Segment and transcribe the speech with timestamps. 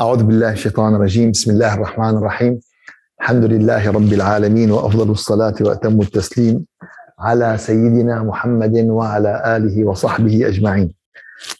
[0.00, 2.60] أعوذ بالله الشيطان الرجيم بسم الله الرحمن الرحيم
[3.20, 6.66] الحمد لله رب العالمين وأفضل الصلاة وأتم التسليم
[7.18, 10.94] على سيدنا محمد وعلى آله وصحبه أجمعين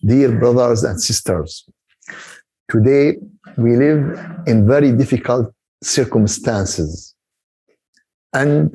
[0.07, 1.69] Dear brothers and sisters,
[2.71, 3.19] today
[3.59, 5.53] we live in very difficult
[5.83, 7.15] circumstances.
[8.33, 8.75] And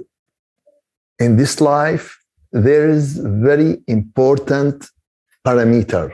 [1.20, 2.20] in this life,
[2.52, 4.86] there is very important
[5.44, 6.12] parameter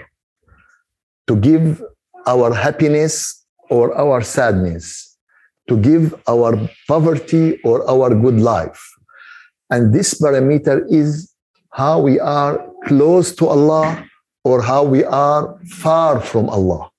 [1.27, 1.83] to give
[2.25, 3.40] our happiness
[3.71, 5.17] or our sadness,
[5.69, 6.51] to give our
[6.87, 8.81] poverty or our good life.
[9.69, 11.33] And this parameter is
[11.71, 12.53] how we are
[12.85, 14.05] close to Allah
[14.43, 16.89] or how we are far from Allah.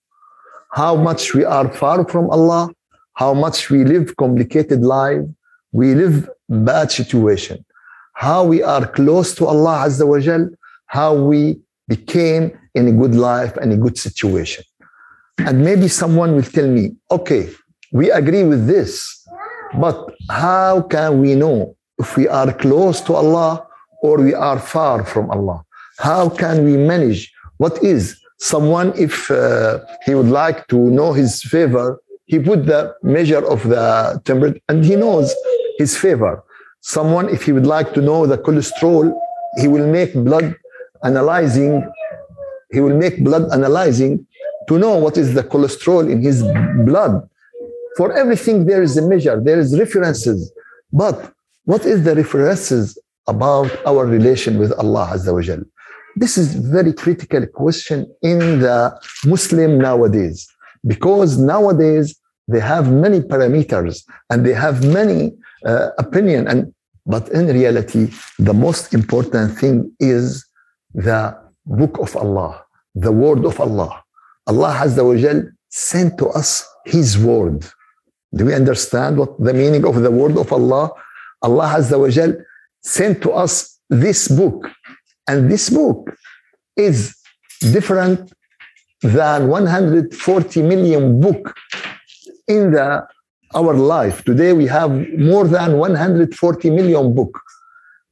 [0.72, 2.70] How much we are far from Allah,
[3.14, 5.20] how much we live complicated life,
[5.72, 7.62] we live bad situation.
[8.14, 10.48] How we are close to Allah Azza wa Jal,
[10.86, 14.64] how we became in a good life and a good situation.
[15.38, 17.48] And maybe someone will tell me, okay,
[17.92, 19.26] we agree with this,
[19.80, 23.66] but how can we know if we are close to Allah
[24.02, 25.64] or we are far from Allah?
[25.98, 27.32] How can we manage?
[27.56, 32.94] What is someone, if uh, he would like to know his favor, he put the
[33.02, 35.34] measure of the temperature and he knows
[35.78, 36.42] his favor.
[36.80, 39.12] Someone, if he would like to know the cholesterol,
[39.58, 40.54] he will make blood
[41.04, 41.88] analyzing,
[42.72, 44.26] he will make blood analyzing
[44.68, 46.42] to know what is the cholesterol in his
[46.84, 47.28] blood.
[47.96, 50.52] For everything, there is a measure, there is references.
[50.92, 51.32] But
[51.64, 55.62] what is the references about our relation with Allah Azza wa Jal?
[56.16, 60.46] This is very critical question in the Muslim nowadays,
[60.86, 62.14] because nowadays
[62.48, 65.32] they have many parameters and they have many
[65.64, 66.48] uh, opinion.
[66.48, 66.74] And
[67.06, 70.44] but in reality, the most important thing is
[70.94, 72.64] the book of Allah,
[72.94, 74.01] the word of Allah.
[74.46, 77.64] Allah Azza wa Jal sent to us His word.
[78.34, 80.90] Do we understand what the meaning of the word of Allah?
[81.42, 82.34] Allah Azza wa Jal
[82.82, 84.68] sent to us this book.
[85.28, 86.10] And this book
[86.76, 87.14] is
[87.60, 88.32] different
[89.02, 91.54] than 140 million book
[92.48, 93.06] in the
[93.54, 94.24] our life.
[94.24, 97.38] Today we have more than 140 million book.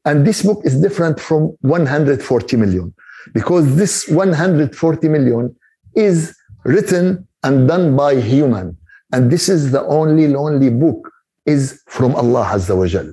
[0.04, 2.94] And this book is different from 140 million
[3.32, 5.56] because this 140 million
[5.94, 6.34] is
[6.64, 8.76] written and done by human.
[9.12, 11.10] And this is the only lonely book
[11.46, 13.12] is from Allah Azza wa Jal.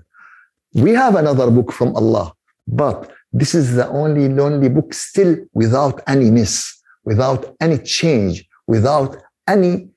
[0.74, 2.34] We have another book from Allah,
[2.68, 9.18] but this is the only lonely book still without any miss, without any change, without
[9.48, 9.90] any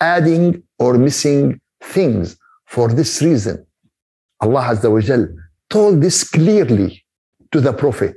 [0.00, 2.36] adding or missing things.
[2.66, 3.66] For this reason,
[4.40, 5.26] Allah Azza wa Jal
[5.68, 7.04] told this clearly
[7.50, 8.16] to the Prophet.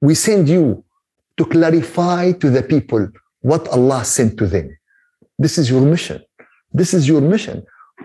[0.00, 0.84] We send you
[1.36, 3.08] to clarify to the people
[3.44, 4.66] what Allah sent to them.
[5.38, 6.20] This is your mission.
[6.72, 7.56] This is your mission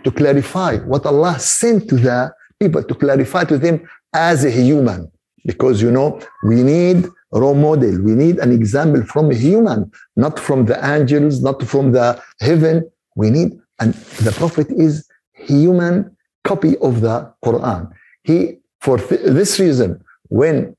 [0.03, 2.19] to clarify what Allah sent to the
[2.59, 3.75] people, to clarify to them
[4.13, 5.09] as a human.
[5.45, 7.95] Because, you know, we need a role model.
[8.01, 12.91] We need an example from a human, not from the angels, not from the heaven.
[13.15, 13.93] We need, and
[14.25, 15.95] the Prophet is human
[16.43, 17.89] copy of the Quran.
[18.23, 20.75] He, for th- this reason, when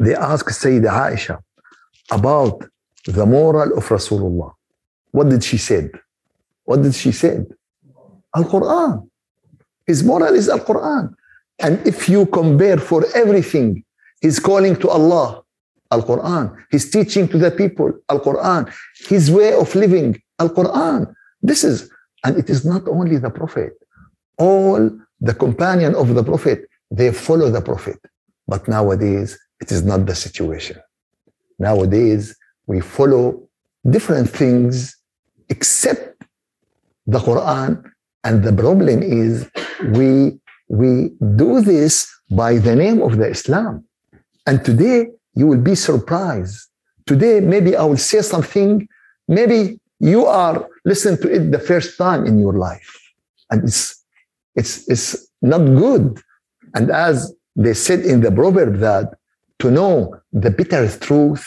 [0.00, 1.38] they asked Sayyida Aisha
[2.10, 2.56] about
[3.06, 4.52] the moral of Rasulullah,
[5.10, 5.90] what did she said?
[6.64, 7.46] What did she said?
[8.34, 9.08] Al Quran.
[9.86, 11.14] His moral is Al Quran.
[11.60, 13.84] And if you compare for everything,
[14.20, 15.42] his calling to Allah,
[15.90, 18.72] Al Quran, his teaching to the people, Al Quran,
[19.08, 21.14] his way of living, Al Quran.
[21.42, 21.90] This is,
[22.24, 23.74] and it is not only the Prophet,
[24.38, 24.90] all
[25.20, 27.98] the companion of the Prophet, they follow the Prophet.
[28.48, 30.78] But nowadays, it is not the situation.
[31.58, 32.34] Nowadays,
[32.66, 33.48] we follow
[33.88, 34.96] different things
[35.48, 36.24] except
[37.06, 37.82] the Quran.
[38.24, 39.48] And the problem is
[39.92, 40.38] we,
[40.68, 43.84] we do this by the name of the Islam.
[44.46, 46.68] And today you will be surprised.
[47.06, 48.88] Today, maybe I will say something,
[49.28, 52.98] maybe you are listening to it the first time in your life.
[53.50, 54.02] And it's,
[54.54, 56.18] it's, it's not good.
[56.74, 59.14] And as they said in the proverb that
[59.60, 61.46] to know the bitter truth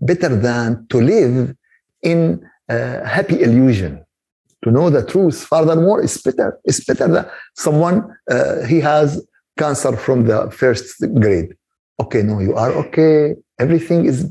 [0.00, 1.54] better than to live
[2.02, 4.04] in a happy illusion.
[4.64, 6.58] To know the truth, furthermore, is better.
[6.64, 9.24] It's better than someone uh, he has
[9.56, 11.54] cancer from the first grade.
[12.00, 13.36] Okay, no, you are okay.
[13.58, 14.24] Everything is.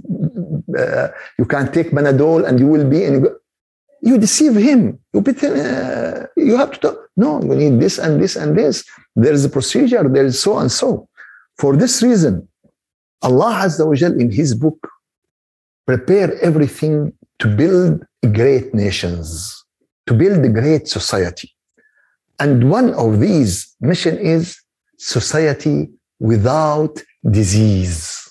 [0.77, 1.07] Uh,
[1.39, 3.25] you can take Panadol and you will be in.
[4.01, 4.99] You deceive him.
[5.13, 6.79] You put uh, You have to.
[6.79, 6.97] Talk.
[7.15, 8.85] No, you need this and this and this.
[9.15, 10.03] There is a procedure.
[10.07, 11.09] There is so and so.
[11.57, 12.47] For this reason,
[13.21, 14.77] Allah Azza wa Jal in His book
[15.87, 19.57] prepare everything to build great nations.
[20.07, 21.53] to build a great society.
[22.39, 24.59] And one of these mission is
[24.97, 25.89] society
[26.19, 28.29] without disease.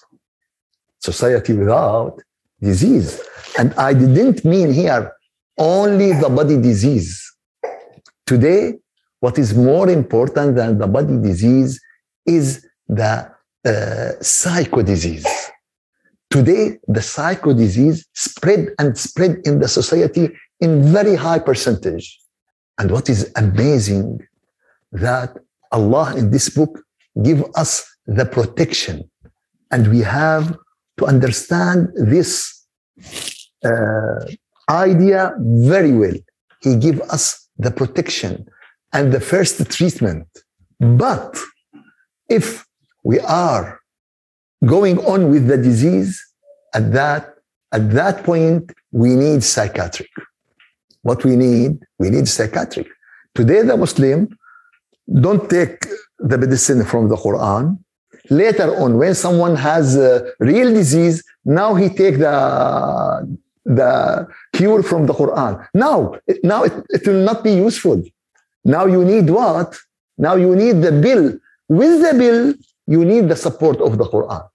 [1.00, 2.18] Society without
[2.60, 3.20] disease.
[3.58, 5.12] And I didn't mean here
[5.58, 7.22] only the body disease.
[8.26, 8.74] Today,
[9.20, 11.80] what is more important than the body disease
[12.24, 13.30] is the
[13.64, 15.26] uh, psycho disease.
[16.30, 20.30] Today, the psycho disease spread and spread in the society
[20.60, 22.18] in very high percentage.
[22.78, 24.26] And what is amazing
[24.92, 25.36] that
[25.72, 26.82] Allah in this book
[27.22, 29.10] give us the protection.
[29.70, 30.56] And we have
[30.98, 32.64] to understand this
[33.64, 34.24] uh,
[34.68, 36.14] idea very well.
[36.62, 38.46] He give us the protection
[38.92, 40.26] and the first treatment.
[40.80, 41.38] But
[42.28, 42.66] if
[43.04, 43.80] we are
[44.66, 46.22] going on with the disease,
[46.74, 47.34] at that,
[47.72, 50.10] at that point, we need psychiatric.
[51.02, 52.88] What we need, we need psychiatric.
[53.34, 54.28] Today, the Muslim
[55.26, 55.86] don't take
[56.18, 57.78] the medicine from the Quran.
[58.28, 65.06] Later on, when someone has a real disease, now he take the the cure from
[65.06, 65.66] the Quran.
[65.74, 66.14] Now,
[66.44, 68.02] now it, it will not be useful.
[68.64, 69.76] Now you need what?
[70.18, 71.36] Now you need the bill.
[71.68, 72.54] With the bill,
[72.86, 74.48] you need the support of the Quran.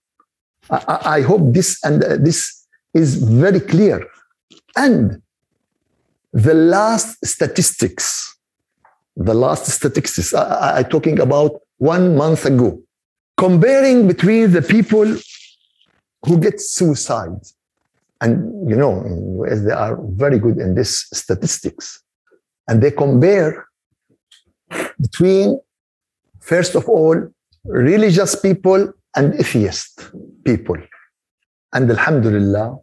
[0.70, 4.06] I, I hope this and uh, this is very clear.
[4.76, 5.22] And
[6.34, 8.38] the last statistics,
[9.16, 12.82] the last statistics, I, I talking about one month ago,
[13.38, 15.18] comparing between the people
[16.26, 17.42] who get suicide
[18.22, 22.04] and you know, they are very good in this statistics.
[22.68, 23.68] And they compare
[25.02, 25.60] between,
[26.40, 27.16] first of all,
[27.66, 30.12] religious people and atheist
[30.44, 30.78] people.
[31.74, 32.78] And Alhamdulillah,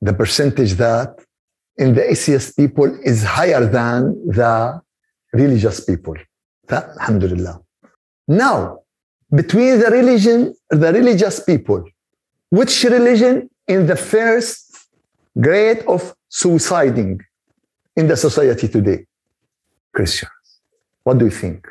[0.00, 1.10] the percentage that
[1.76, 4.80] in the atheist people is higher than the
[5.32, 6.16] religious people.
[6.68, 7.60] That, Alhamdulillah.
[8.28, 8.80] Now,
[9.34, 11.84] between the religion, the religious people,
[12.50, 14.88] which religion in the first
[15.40, 17.20] grade of suiciding
[17.96, 19.06] in the society today?
[19.94, 20.30] Christians.
[21.04, 21.66] What do you think?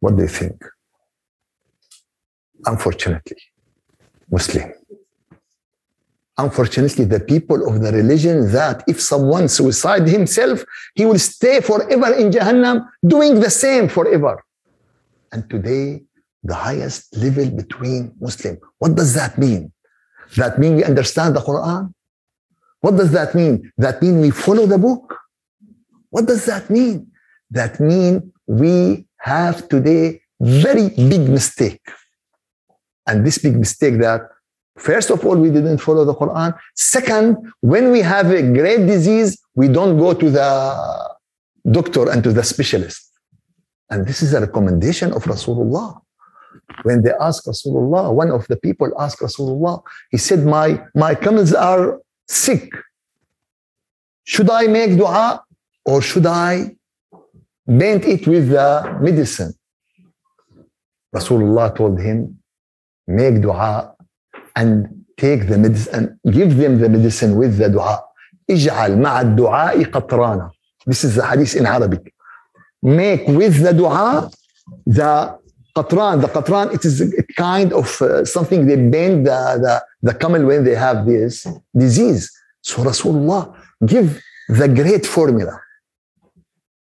[0.00, 0.64] What do you think?
[2.66, 3.36] Unfortunately,
[4.30, 4.72] Muslim.
[6.36, 10.64] Unfortunately, the people of the religion that if someone suicide himself,
[10.94, 14.42] he will stay forever in Jahannam doing the same forever.
[15.32, 16.04] And today,
[16.44, 18.58] the highest level between Muslim.
[18.78, 19.72] What does that mean?
[20.36, 21.92] That mean we understand the Quran?
[22.80, 23.72] What does that mean?
[23.76, 25.18] That mean we follow the book?
[26.10, 27.10] What does that mean?
[27.50, 31.82] That mean we have today very big mistake.
[33.08, 34.20] And this big mistake that
[34.76, 36.56] first of all, we didn't follow the Quran.
[36.76, 40.50] Second, when we have a great disease, we don't go to the
[41.70, 43.10] doctor and to the specialist.
[43.90, 46.00] And this is a recommendation of Rasulullah
[46.82, 51.52] when they asked Rasulullah, one of the people asked Rasulullah, he said, My, my camels
[51.52, 52.70] are sick.
[54.24, 55.42] Should I make dua
[55.84, 56.76] or should I
[57.66, 59.54] bend it with the medicine?
[61.14, 62.37] Rasulullah told him,
[63.07, 63.95] make dua
[64.55, 68.03] and take the medicine and give them the medicine with the dua.
[68.49, 70.51] اجعل مع الدعاء قطرانا.
[70.85, 72.13] This is the hadith in Arabic.
[72.81, 74.29] Make with the dua
[74.85, 75.39] the
[75.75, 76.21] qatran.
[76.21, 80.45] The qatran, it is a kind of uh, something they bend the, the, the camel
[80.45, 82.31] when they have this disease.
[82.61, 85.59] So Rasulullah give the great formula.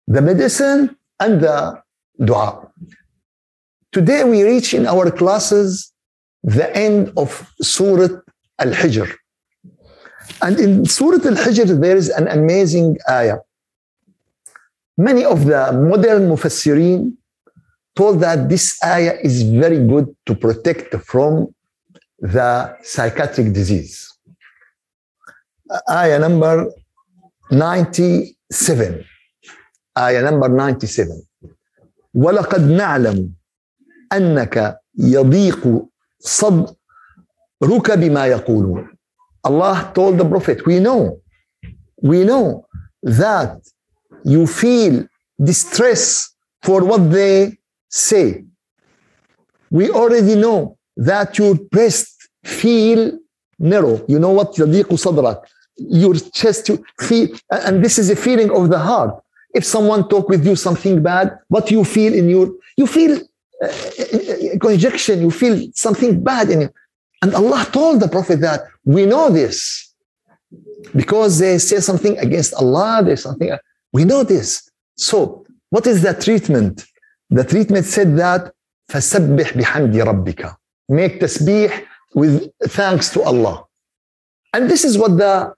[0.06, 1.82] The medicine and the
[2.24, 2.70] dua.
[3.92, 5.91] Today we reach in our classes
[6.42, 8.20] the end of Surah
[8.58, 9.08] Al-Hijr.
[10.42, 13.38] And in Surah Al-Hijr, there is an amazing ayah.
[14.96, 17.14] Many of the modern mufassirin
[17.94, 21.54] told that this ayah is very good to protect from
[22.18, 24.08] the psychiatric disease.
[25.88, 26.70] Ayah number
[27.50, 29.04] 97.
[29.96, 31.22] Ayah number 97.
[32.14, 33.32] ولقد نعلم
[34.12, 35.88] أنك يضيق
[36.22, 38.88] صدرك بما يقولون.
[39.44, 41.20] Allah told the Prophet, we know,
[42.02, 42.66] we know
[43.02, 43.60] that
[44.24, 45.06] you feel
[45.42, 47.56] distress for what they
[47.88, 48.44] say.
[49.70, 53.18] We already know that your breast feel
[53.58, 54.04] narrow.
[54.08, 54.58] You know what?
[54.58, 55.42] يضيق صدرك.
[55.76, 59.22] Your chest you feel, and this is a feeling of the heart.
[59.54, 63.20] If someone talk with you something bad, what you feel in your, you feel
[63.62, 66.70] uh, conjunction, you feel something bad in you.
[67.22, 69.88] And Allah told the Prophet that we know this.
[70.94, 73.50] because they say something against Allah, there's something.
[73.92, 74.70] We know this.
[74.96, 76.84] So, what is the treatment?
[77.30, 78.52] The treatment said that
[78.90, 80.54] فسبح بحمد ربك.
[80.88, 83.64] Make tasbih with thanks to Allah.
[84.54, 85.52] And this is what the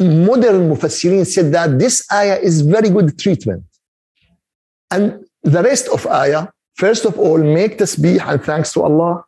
[0.00, 3.64] modern mufassirin said that this ayah is very good treatment.
[4.90, 9.24] And the rest of ayah, first of all, make tasbih and thanks to Allah.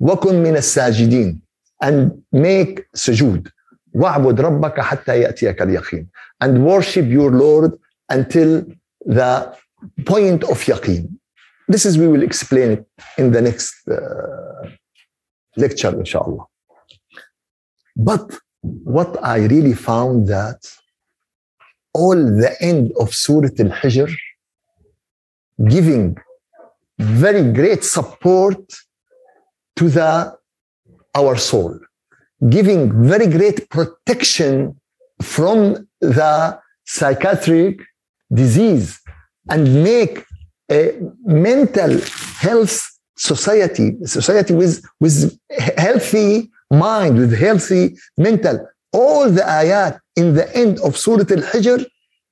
[0.00, 1.40] وكن من الساجدين
[1.82, 3.48] and make sujood.
[3.94, 6.08] واعبد ربك حتى يأتيك اليقين
[6.40, 8.64] and worship your Lord until
[9.04, 9.56] the
[10.04, 11.08] point of yaqeen.
[11.68, 14.68] This is we will explain it in the next uh,
[15.56, 16.44] lecture, inshallah.
[17.96, 20.60] But what I really found that
[21.94, 24.10] all the end of Surah Al-Hijr
[25.68, 26.16] giving
[26.99, 28.57] very great support
[29.75, 30.35] to the
[31.15, 31.79] our soul,
[32.49, 34.79] giving very great protection
[35.21, 37.81] from the psychiatric
[38.33, 38.99] disease
[39.49, 40.25] and make
[40.71, 42.01] a mental
[42.39, 45.37] health society, society with, with
[45.77, 48.67] healthy mind, with healthy mental.
[48.91, 51.85] All the ayat in the end of Surah Al-Hijr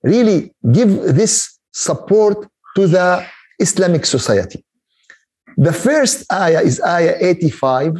[0.03, 3.25] really give this support to the
[3.62, 4.64] Islamic society.
[5.56, 7.96] The first ayah is ayah 85.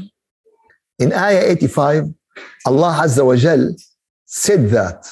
[0.98, 2.04] In ayah 85,
[2.66, 3.74] Allah Azza wa Jal
[4.26, 5.06] said that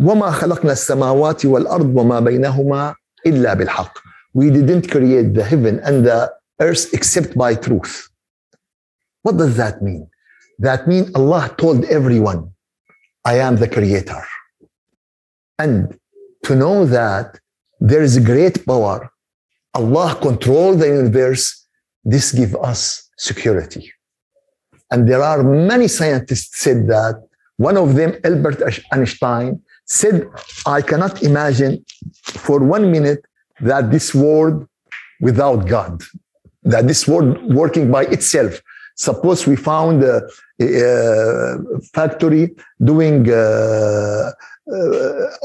[0.00, 2.94] وما خلقنا السماوات والأرض وما بينهما
[3.26, 3.98] إلا بالحق.
[4.34, 8.08] We didn't create the heaven and the earth except by truth.
[9.22, 10.08] What does that mean?
[10.58, 12.52] That means Allah told everyone,
[13.24, 14.22] I am the creator.
[15.58, 15.98] And
[16.44, 17.38] to know that
[17.80, 19.10] there is a great power,
[19.79, 21.43] Allah control the universe,
[22.03, 22.79] this give us
[23.29, 23.83] security.
[24.91, 27.15] And there are many scientists said that.
[27.57, 28.59] One of them, Albert
[28.91, 30.15] Einstein, said,
[30.65, 31.73] I cannot imagine
[32.45, 33.21] for one minute
[33.69, 34.67] that this world
[35.27, 35.93] without God,
[36.63, 37.29] that this world
[37.61, 38.53] working by itself.
[38.95, 40.21] Suppose we found a,
[40.61, 42.45] a factory
[42.91, 44.31] doing uh,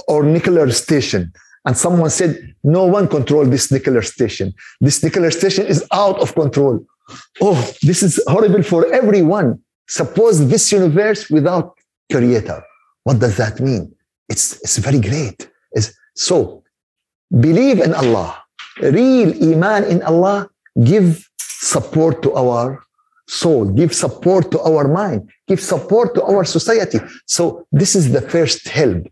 [0.09, 1.33] or nuclear station,
[1.65, 4.53] and someone said, no one control this nuclear station.
[4.81, 6.85] This nuclear station is out of control.
[7.41, 9.61] Oh, this is horrible for everyone.
[9.89, 11.75] Suppose this universe without
[12.11, 12.63] creator.
[13.05, 13.95] What does that mean?
[14.29, 15.49] It's, it's very great.
[15.73, 16.63] It's, so
[17.41, 18.43] believe in Allah.
[18.81, 20.49] Real iman in Allah
[20.83, 22.83] give support to our
[23.29, 26.99] soul, give support to our mind, give support to our society.
[27.27, 29.07] So this is the first help.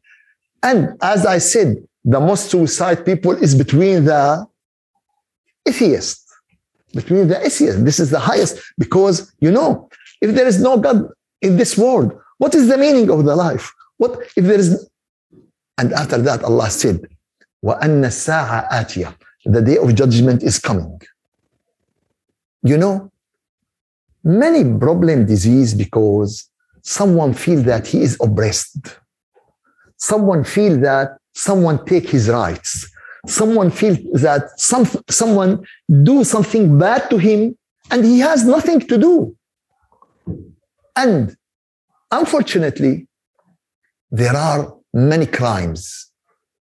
[0.62, 4.45] And as I said, the most suicide people is between the
[5.67, 6.25] atheists,
[6.93, 7.81] between the atheists.
[7.81, 9.89] This is the highest because you know,
[10.21, 11.09] if there is no God
[11.41, 13.71] in this world, what is the meaning of the life?
[13.97, 14.89] What if there is?
[15.77, 17.01] And after that, Allah said,
[17.63, 19.13] وَأَنَّ السَّاعَ آتِيَةٌ
[19.45, 21.01] The day of judgment is coming.
[22.63, 23.11] You know,
[24.23, 26.49] many problem disease because
[26.81, 28.99] someone feel that he is oppressed.
[29.97, 32.90] Someone feel that someone take his rights.
[33.26, 35.64] Someone feel that some, someone
[36.02, 37.56] do something bad to him
[37.90, 39.36] and he has nothing to do.
[40.96, 41.36] And
[42.10, 43.08] unfortunately,
[44.10, 46.10] there are many crimes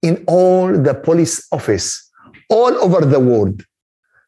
[0.02, 2.12] in all the police office
[2.50, 3.64] all over the world.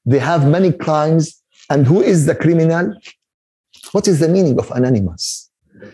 [0.06, 1.42] They have many crimes.
[1.70, 2.94] And who is the criminal?
[3.92, 5.52] What is the meaning of anonymous?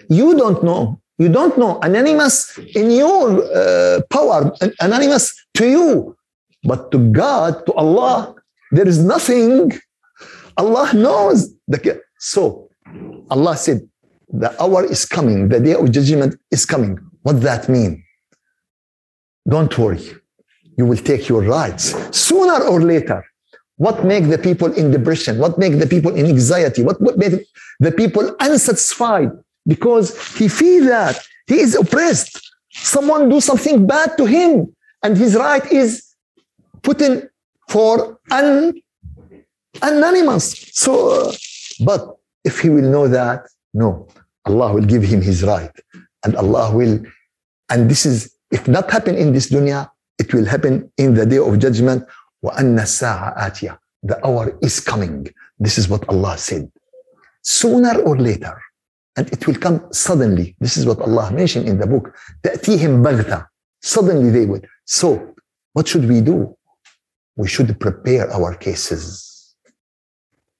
[0.09, 1.79] You don't know you don't know.
[1.81, 2.35] Anonymous
[2.75, 3.25] in your
[3.59, 4.39] uh, power,
[4.79, 5.25] anonymous
[5.57, 6.17] to you.
[6.63, 8.35] But to God, to Allah,
[8.71, 9.71] there is nothing.
[10.57, 11.37] Allah knows.
[11.67, 12.69] The, so
[13.29, 13.79] Allah said,
[14.29, 16.93] the hour is coming, the day of judgment is coming.
[17.21, 18.03] What that mean?
[19.47, 20.03] Don't worry.
[20.77, 21.85] You will take your rights
[22.27, 23.23] sooner or later.
[23.77, 25.37] What make the people in depression?
[25.37, 26.81] What make the people in anxiety?
[26.83, 27.33] What, what make
[27.79, 29.31] the people unsatisfied?
[29.66, 32.40] because he feel that he is oppressed.
[32.70, 36.04] Someone do something bad to him, and his right is
[36.82, 37.28] put in
[37.68, 38.74] for un,
[39.82, 40.70] anonymous.
[40.72, 41.32] So, uh,
[41.84, 44.08] but if he will know that, no,
[44.44, 45.72] Allah will give him his right,
[46.24, 47.00] and Allah will,
[47.70, 51.38] and this is if not happen in this dunya, it will happen in the day
[51.38, 52.04] of judgment.
[52.44, 55.28] وَأَنَّ السَّاعَ آتِيَةٌ The hour is coming.
[55.58, 56.70] This is what Allah said.
[57.42, 58.60] Sooner or later,
[59.16, 60.56] and it will come suddenly.
[60.60, 62.14] This is what Allah mentioned in the book.
[62.42, 63.46] تأتيهم بغتة.
[63.82, 64.62] Suddenly they will.
[64.84, 65.34] So,
[65.72, 66.56] what should we do?
[67.36, 69.54] We should prepare our cases.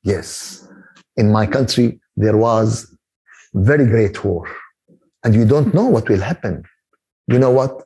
[0.03, 0.69] Yes.
[1.17, 2.97] In my country, there was
[3.55, 4.47] very great war.
[5.25, 6.65] and you don't know what will happen.
[7.27, 7.85] You know what?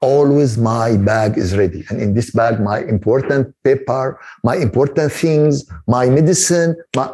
[0.00, 1.84] Always my bag is ready.
[1.90, 7.12] And in this bag, my important paper, my important things, my medicine, my,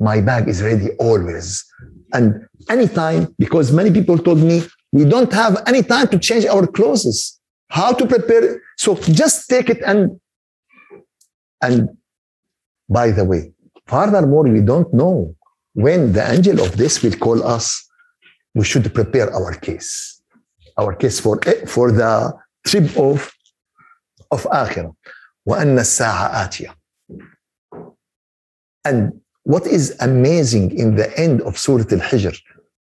[0.00, 1.64] my bag is ready always.
[2.12, 6.66] And anytime, because many people told me, we don't have any time to change our
[6.66, 7.40] clothes.
[7.68, 8.62] How to prepare?
[8.76, 10.20] So just take it and
[11.60, 11.88] and
[12.88, 13.52] by the way,
[13.86, 15.34] furthermore, we don't know
[15.72, 17.66] when the angel of this will call us.
[18.54, 20.22] We should prepare our case,
[20.78, 22.32] our case for for the
[22.66, 23.32] trip of
[24.30, 24.94] of akhirah.
[25.46, 26.74] وأن الساعة آتية.
[28.84, 29.20] And
[29.51, 32.35] what is amazing in the end of Surah Al-Hijr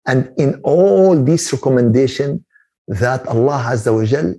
[0.06, 2.46] and in all these recommendation
[2.88, 4.36] that Allah Azza wa Jal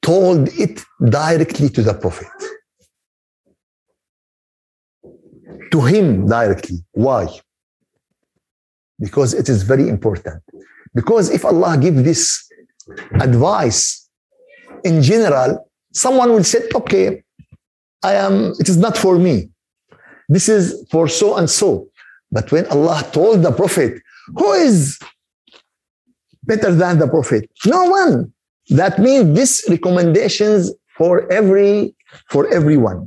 [0.00, 0.76] told it
[1.18, 2.38] directly to the Prophet.
[5.72, 6.78] To him directly.
[6.92, 7.24] Why?
[8.98, 10.42] Because it is very important.
[10.94, 12.22] Because if Allah give this
[13.20, 14.08] advice
[14.82, 17.22] in general, someone will say, okay,
[18.02, 19.50] I am, it is not for me
[20.27, 21.89] This is for so and so.
[22.31, 24.01] But when Allah told the Prophet,
[24.35, 24.99] who is
[26.43, 27.49] better than the Prophet?
[27.65, 28.33] No one.
[28.69, 31.95] That means this recommendations for every
[32.29, 32.99] for everyone.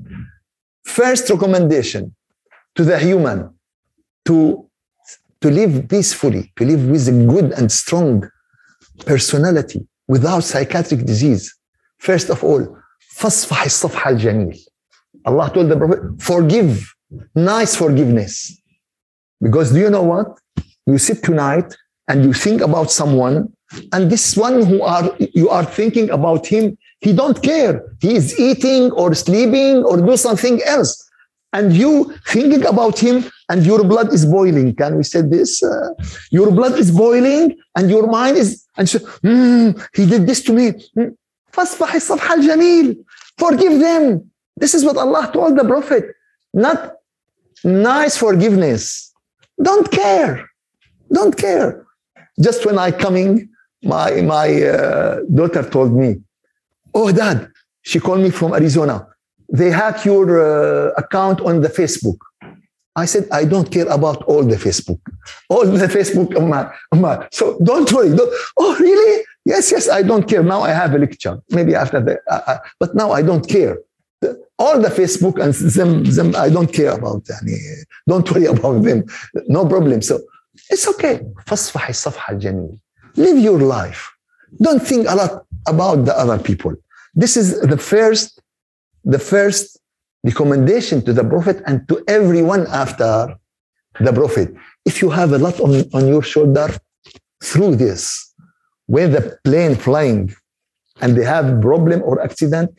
[0.85, 2.14] First recommendation
[2.75, 3.38] to the human
[4.26, 4.68] to
[5.42, 8.28] to live peacefully, to live with a good and strong
[9.06, 11.45] personality without psychiatric disease.
[11.99, 12.62] First of all,
[13.17, 14.58] فاصفح الصفح الجميل.
[15.26, 16.95] Allah told the Prophet, forgive,
[17.34, 18.60] nice forgiveness.
[19.41, 20.38] Because do you know what?
[20.86, 21.75] You sit tonight
[22.08, 23.52] and you think about someone
[23.93, 28.38] and this one who are you are thinking about him he don't care he is
[28.38, 30.93] eating or sleeping or do something else
[31.52, 35.88] and you thinking about him and your blood is boiling can we say this uh,
[36.30, 40.52] your blood is boiling and your mind is and so, mm, he did this to
[40.52, 40.73] me
[41.52, 43.04] فاصفح الصفح الجميل
[43.38, 46.04] forgive them this is what Allah told the prophet
[46.54, 46.96] not
[47.63, 49.13] nice forgiveness
[49.61, 50.50] don't care
[51.11, 51.87] don't care
[52.39, 53.50] just when I coming
[53.83, 56.17] my my uh, daughter told me,
[56.93, 57.50] "Oh, Dad,"
[57.81, 59.07] she called me from Arizona.
[59.50, 62.17] They hack your uh, account on the Facebook.
[62.96, 65.00] I said, I don't care about all the Facebook,
[65.50, 66.35] all the Facebook.
[66.35, 67.27] Amma, amma.
[67.31, 68.09] So don't worry.
[68.09, 69.24] Don't, oh, really?
[69.46, 69.87] Yes, yes.
[69.87, 70.43] I don't care.
[70.43, 71.39] Now I have a lecture.
[71.51, 73.77] Maybe after that, uh, uh, but now I don't care
[74.58, 77.25] all the Facebook and them, them, I don't care about.
[77.25, 77.56] Yani,
[78.06, 79.04] don't worry about them.
[79.49, 80.02] No problem.
[80.02, 80.21] So
[80.71, 81.21] it's okay.
[81.47, 82.78] فاصفح الصفحة الجميل.
[83.17, 84.10] Live your life.
[84.60, 86.75] Don't think a lot about the other people.
[87.15, 88.41] This is the first,
[89.04, 89.78] the first
[90.25, 93.34] recommendation to the Prophet and to everyone after
[94.00, 94.54] the Prophet.
[94.84, 96.69] If you have a lot on, on your shoulder,
[97.43, 98.32] through this,
[98.86, 100.34] when the plane flying
[101.00, 102.71] and they have problem or accident,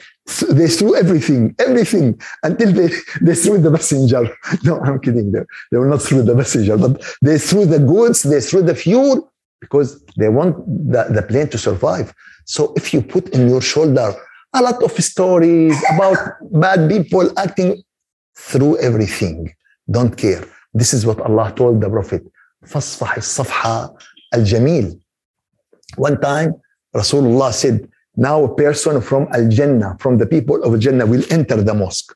[0.50, 2.90] they threw everything, everything until they,
[3.22, 4.24] they threw the messenger.
[4.64, 5.32] No, I'm kidding.
[5.32, 8.76] They, they will not throw the messenger, but they threw the goods, they threw the
[8.76, 10.56] fuel, because they want
[10.94, 12.14] the, the plane to survive.
[12.46, 14.14] So if you put in your shoulder
[14.54, 16.18] a lot of stories about
[16.52, 17.82] bad people acting
[18.36, 19.54] through everything,
[19.90, 20.44] don't care.
[20.74, 22.24] This is what Allah told the Prophet.
[22.66, 23.96] فاصفح الصفحة
[24.36, 25.00] الجميل.
[25.98, 26.54] One time,
[26.96, 31.73] Rasulullah said, now a person from Al-Jannah, from the people of Jannah will enter the
[31.73, 32.13] mosque.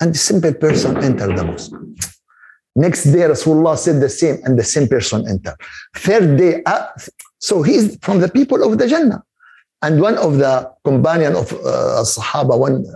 [0.00, 1.72] And the simple person enter the mosque.
[2.76, 5.56] Next day, Rasulullah said the same, and the same person entered.
[5.96, 6.86] Third day, uh,
[7.40, 9.24] so he's from the people of the Jannah.
[9.82, 12.86] And one of the companion of uh, Sahaba one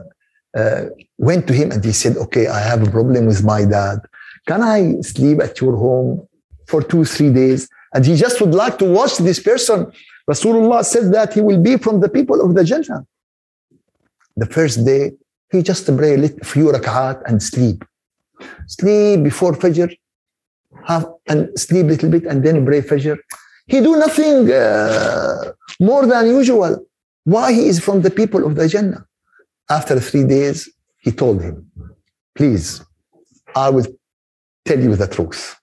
[0.57, 0.85] uh,
[1.19, 3.99] went to him and he said, "Okay, I have a problem with my dad.
[4.47, 6.29] Can I sleep at your home
[6.69, 9.91] for two, three days?" And he just would like to watch this person.
[10.31, 13.07] Rasulullah said that he will be from the people of the Jannah.
[14.37, 15.13] The first day,
[15.51, 17.85] he just pray a little few rak'at and sleep
[18.67, 19.97] sleep before Fajr,
[20.85, 23.19] have and sleep a little bit and then pray Fajr.
[23.67, 26.85] He do nothing uh, more than usual.
[27.25, 29.07] Why he is from the people of the Jannah?
[29.71, 31.71] After three days, he told him,
[32.35, 32.83] please,
[33.55, 33.87] I will
[34.65, 35.57] tell you the truth.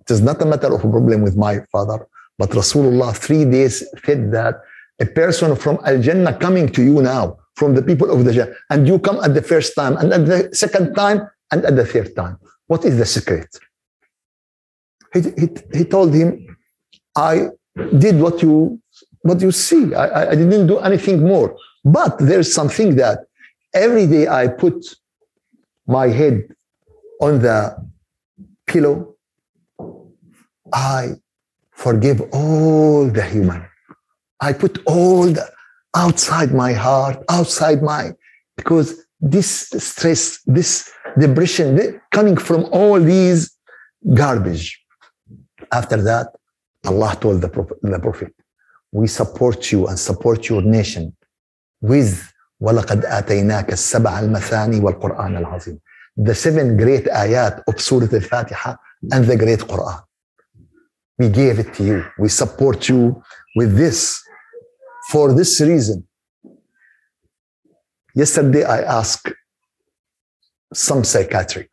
[0.00, 3.84] It is not a matter of a problem with my father, but Rasulullah three days
[4.04, 4.60] said that
[5.00, 8.54] a person from Al Jannah coming to you now, from the people of the Jannah,
[8.70, 11.84] and you come at the first time, and at the second time, and at the
[11.84, 12.38] third time.
[12.66, 13.48] What is the secret?
[15.12, 16.56] He, he, he told him,
[17.16, 17.48] I
[17.98, 18.80] did what you
[19.22, 19.94] what you see.
[19.94, 21.56] I, I didn't do anything more.
[21.84, 23.20] But there's something that
[23.74, 24.96] every day I put
[25.86, 26.48] my head
[27.20, 27.76] on the
[28.66, 29.16] pillow,
[30.72, 31.14] I
[31.77, 33.65] forgive all the human.
[34.39, 35.49] I put all the
[35.95, 38.13] outside my heart, outside my,
[38.57, 38.87] because
[39.19, 43.55] this stress, this depression coming from all these
[44.13, 44.83] garbage.
[45.71, 46.27] After that,
[46.85, 48.33] Allah told the Prophet, the Prophet,
[48.91, 51.15] we support you and support your nation
[51.81, 52.29] with
[52.61, 55.79] وَلَقَدْ آتَيْنَاكَ السَّبْعَ الْمَثَانِي وَالْقُرْآنَ الْعَظِيمِ
[56.17, 58.75] The seven great ayat of Surah Al-Fatiha
[59.11, 60.01] and the great Quran.
[61.18, 62.04] We gave it to you.
[62.18, 63.22] We support you
[63.56, 64.22] with this.
[65.10, 66.06] For this reason,
[68.14, 69.32] yesterday I asked
[70.74, 71.70] some psychiatric,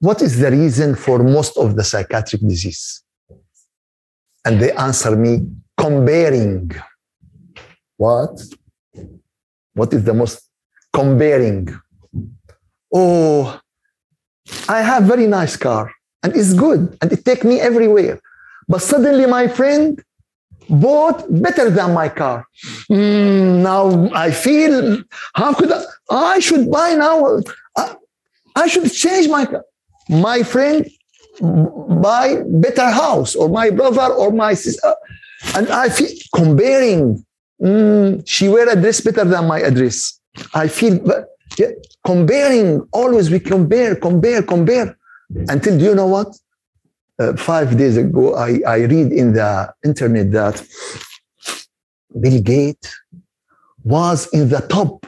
[0.00, 3.04] what is the reason for most of the psychiatric disease?
[4.44, 5.46] And they answer me,
[5.78, 6.72] comparing.
[7.96, 8.42] What?
[9.74, 10.50] What is the most
[10.92, 11.68] comparing?
[12.92, 13.60] Oh,
[14.68, 18.20] I have very nice car and it's good and it take me everywhere.
[18.68, 20.02] But suddenly my friend
[20.68, 22.46] bought better than my car.
[22.90, 25.02] Mm, now I feel,
[25.34, 25.82] how could I?
[26.10, 27.40] I should buy now.
[27.76, 27.96] I,
[28.56, 29.64] I should change my car.
[30.08, 30.88] My friend
[31.40, 34.94] buy better house or my brother or my sister.
[35.54, 37.24] And I feel comparing.
[37.60, 40.20] Mm, she wear a dress better than my address.
[40.54, 41.00] I feel
[41.58, 41.68] yeah,
[42.04, 42.86] comparing.
[42.92, 44.96] Always we compare, compare, compare.
[45.48, 46.36] Until do you know what?
[47.18, 50.66] Uh, five days ago, I, I read in the internet that
[52.18, 53.00] Bill Gates
[53.84, 55.06] was in the top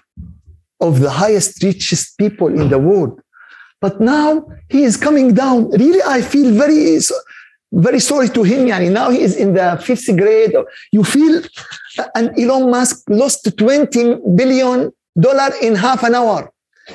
[0.80, 3.20] of the highest, richest people in the world.
[3.80, 5.70] But now he is coming down.
[5.70, 6.98] Really, I feel very,
[7.72, 8.66] very sorry to him.
[8.66, 10.54] Yani now he is in the fifth grade.
[10.92, 11.42] You feel,
[12.14, 16.50] and Elon Musk lost 20 billion dollar in half an hour.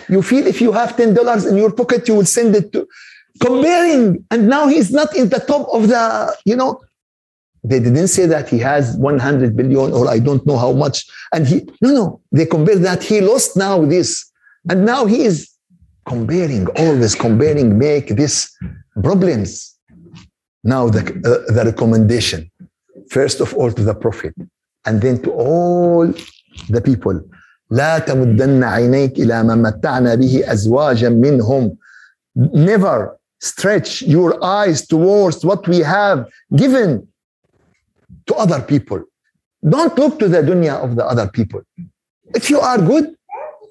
[0.08, 2.88] You feel if you have ten dollars in your pocket, you will send it to
[3.41, 4.25] comparing.
[4.31, 6.81] And now he's not in the top of the, you know,
[7.65, 11.07] they didn't say that he has 100 billion or I don't know how much.
[11.33, 14.31] And he, no, no, they compare that he lost now this.
[14.69, 15.51] And now he is
[16.07, 18.55] comparing, always comparing, make this
[19.03, 19.77] problems.
[20.63, 22.51] Now the, uh, the recommendation,
[23.11, 24.35] first of all to the Prophet,
[24.87, 26.13] and then to all
[26.69, 27.21] the people.
[27.71, 31.77] لا تمدن عينيك إلى ما متعنا به أزواجا منهم.
[32.37, 37.08] Never stretch your eyes towards what we have given
[38.28, 39.04] to other people.
[39.68, 41.62] Don't look to the dunya of the other people.
[42.36, 43.16] If you are good,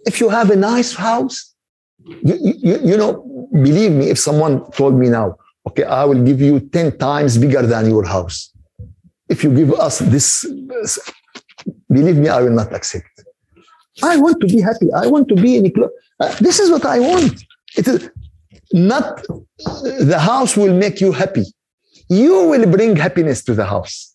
[0.06, 1.54] if you have a nice house,
[2.04, 6.40] you, you, you know, believe me, if someone told me now, okay, I will give
[6.40, 8.52] you 10 times bigger than your house.
[9.28, 10.46] If you give us this,
[11.90, 13.24] believe me, I will not accept.
[14.02, 14.92] I want to be happy.
[14.92, 15.90] I want to be in a club.
[16.20, 17.44] Uh, this is what I want.
[17.76, 18.10] It is
[18.72, 19.22] not
[20.12, 21.44] the house will make you happy.
[22.08, 24.14] You will bring happiness to the house.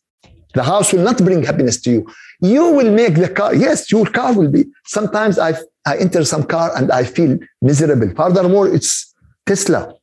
[0.53, 2.07] The house will not bring happiness to you.
[2.41, 3.55] You will make the car.
[3.55, 4.65] Yes, your car will be.
[4.85, 5.53] Sometimes I,
[5.85, 8.09] I enter some car and I feel miserable.
[8.15, 9.13] Furthermore, it's
[9.45, 9.93] Tesla.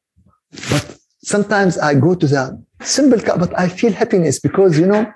[0.70, 5.12] But sometimes I go to the simple car, but I feel happiness because, you know,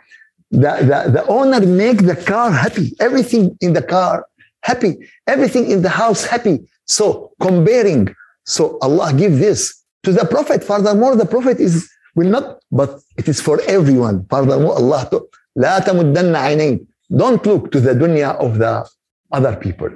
[0.50, 2.92] the, the, the owner make the car happy.
[3.00, 4.26] Everything in the car
[4.62, 4.96] happy.
[5.26, 6.60] Everything in the house happy.
[6.86, 8.14] So comparing.
[8.45, 10.63] So Allah give this to the Prophet.
[10.63, 14.25] Furthermore, the Prophet is will not, but it is for everyone.
[14.29, 16.87] Furthermore, Allah to, لا تمدن عينين.
[17.15, 18.87] Don't look to the dunya of the
[19.31, 19.89] other people.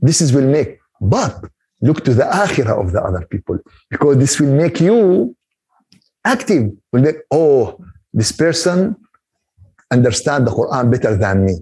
[0.00, 1.44] This is will make, but
[1.80, 3.58] look to the akhirah of the other people
[3.90, 5.36] because this will make you
[6.24, 6.70] active.
[6.92, 7.78] Will make, oh,
[8.12, 8.96] this person
[9.90, 11.54] understand the Quran better than me.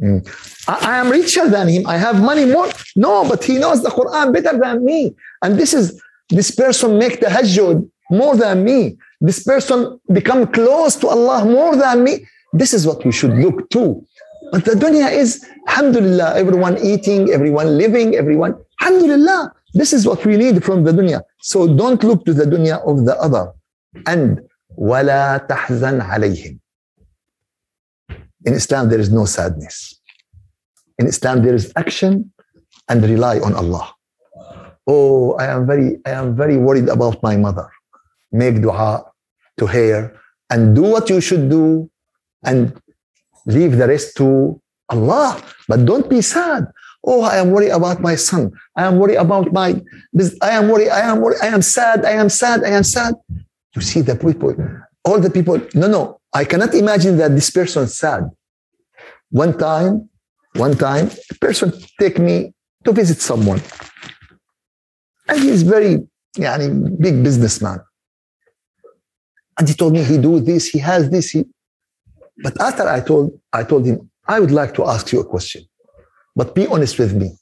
[0.00, 0.20] Mm.
[0.68, 1.86] I, I, am richer than him.
[1.86, 2.68] I have money more.
[2.94, 5.14] No, but he knows the Quran better than me.
[5.42, 8.96] And this is this person make tahajjud more than me.
[9.20, 12.26] This person become close to Allah more than me.
[12.52, 14.04] This is what we should look to.
[14.52, 18.54] But the dunya is, alhamdulillah, everyone eating, everyone living, everyone.
[18.80, 21.22] Alhamdulillah, this is what we need from the dunya.
[21.40, 23.52] So don't look to the dunya of the other.
[24.06, 24.40] And
[24.78, 26.58] وَلَا تَحْزَنْ عَلَيْهِمْ
[28.44, 30.00] in Islam, there is no sadness.
[30.98, 32.32] In Islam, there is action
[32.88, 33.94] and rely on Allah.
[34.86, 37.68] Oh, I am very, I am very worried about my mother.
[38.32, 39.04] Make dua
[39.58, 40.14] to her
[40.50, 41.90] and do what you should do
[42.44, 42.72] and
[43.46, 45.42] leave the rest to Allah.
[45.68, 46.66] But don't be sad.
[47.04, 48.52] Oh, I am worried about my son.
[48.76, 49.80] I am worried about my,
[50.42, 53.14] I am worried, I am worried, I am sad, I am sad, I am sad.
[53.74, 54.56] You see the people,
[55.08, 58.28] all the people, no, no, I cannot imagine that this person sad.
[59.30, 60.08] One time,
[60.54, 62.52] one time, a person take me
[62.84, 63.60] to visit someone.
[65.28, 66.68] And he's very, yani,
[67.00, 67.80] big businessman.
[69.58, 71.30] And he told me he do this, he has this.
[71.30, 71.44] He...
[72.42, 75.62] But after I told, I told him, I would like to ask you a question,
[76.36, 77.32] but be honest with me.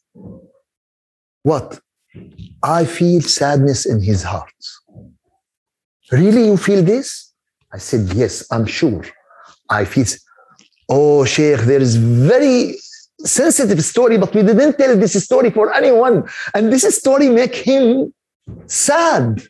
[1.43, 1.81] What?
[2.63, 4.55] I feel sadness in his heart.
[6.13, 7.26] Really, you feel this?
[7.74, 9.04] I said, Yes, I'm sure.
[9.70, 10.06] I feel.
[10.90, 12.76] Oh, Sheikh, there is very
[13.20, 16.28] sensitive story, but we didn't tell this story for anyone.
[16.54, 18.14] And this story make him
[18.66, 19.42] sad.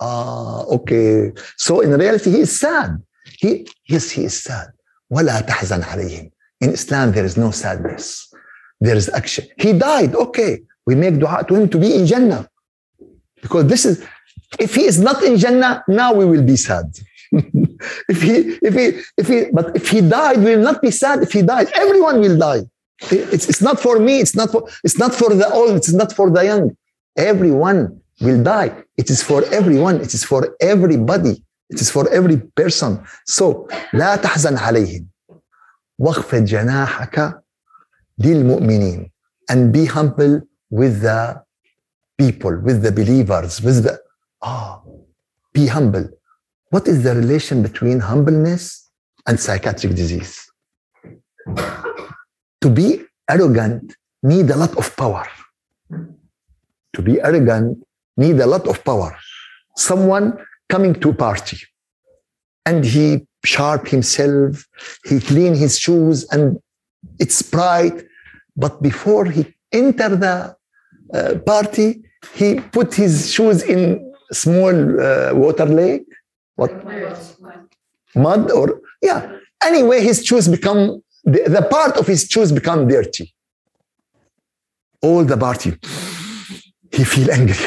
[0.00, 1.32] Ah, okay.
[1.56, 3.02] So in reality, he is sad.
[3.38, 4.68] He, yes, he is sad.
[5.10, 6.30] ولا تحزن عليهم.
[6.60, 8.32] In Islam, there is no sadness.
[8.80, 9.46] There is action.
[9.58, 10.14] He died.
[10.14, 10.62] Okay.
[10.86, 12.48] We make dua to him to be in Jannah.
[13.42, 14.04] Because this is,
[14.58, 16.86] if he is not in Jannah, now we will be sad.
[17.32, 21.22] if he, if he, if he, but if he died, we will not be sad
[21.22, 21.68] if he died.
[21.74, 22.62] Everyone will die.
[23.10, 24.20] It's, it's not for me.
[24.20, 25.76] It's not for, it's not for the old.
[25.76, 26.76] It's not for the young.
[27.16, 28.70] Everyone will die.
[28.96, 29.96] It is for everyone.
[30.00, 31.42] It is for everybody.
[31.70, 33.04] It is for every person.
[33.26, 35.06] So لا تحزن عليهم
[35.98, 37.40] واخفض جناحك
[38.18, 39.10] للمؤمنين
[39.50, 41.42] and be humble with the
[42.18, 43.98] people, with the believers, with the
[44.42, 44.80] ah,
[45.52, 46.08] be humble.
[46.69, 48.89] What is the relation between humbleness
[49.27, 50.45] and psychiatric disease?
[52.61, 55.25] To be arrogant need a lot of power.
[56.93, 57.83] To be arrogant
[58.17, 59.17] need a lot of power.
[59.75, 61.57] Someone coming to a party
[62.65, 64.63] and he sharp himself,
[65.05, 66.59] he clean his shoes and
[67.17, 68.05] it's bright.
[68.55, 70.55] But before he enter the
[71.13, 72.03] uh, party,
[72.35, 76.05] he put his shoes in small uh, water lake.
[76.59, 76.71] What?
[78.15, 79.37] Mud or yeah.
[79.63, 83.33] Anyway, his shoes become the, the part of his shoes become dirty.
[85.01, 85.71] All the party,
[86.91, 87.65] he feel angry.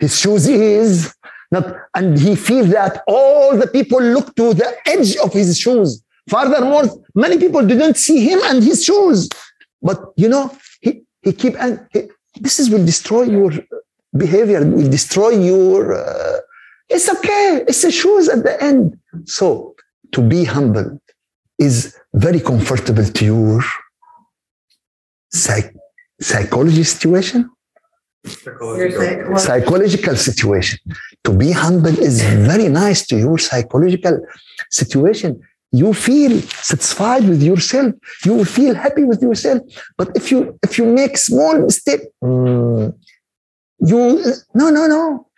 [0.00, 1.14] His shoes is
[1.50, 6.02] not, and he feels that all the people look to the edge of his shoes.
[6.28, 9.28] Furthermore, many people didn't see him and his shoes.
[9.82, 12.08] But you know, he, he keep and he,
[12.40, 13.52] this is will destroy your
[14.16, 15.94] behavior, will destroy your.
[16.02, 16.40] Uh,
[16.88, 17.64] it's okay.
[17.68, 18.98] It's the shoes at the end.
[19.24, 19.74] So
[20.12, 21.00] to be humble
[21.58, 23.62] is very comfortable to your
[25.30, 25.74] psych,
[26.20, 27.50] psychology situation.
[28.24, 29.38] Psychological.
[29.38, 30.78] Psychological situation.
[31.24, 34.20] To be humble is very nice to your psychological
[34.70, 35.40] situation.
[35.72, 37.94] You feel satisfied with yourself.
[38.24, 39.62] You will feel happy with yourself.
[39.98, 42.94] But if you if you make small mistake, mm,
[43.80, 44.00] you
[44.54, 45.28] no no no,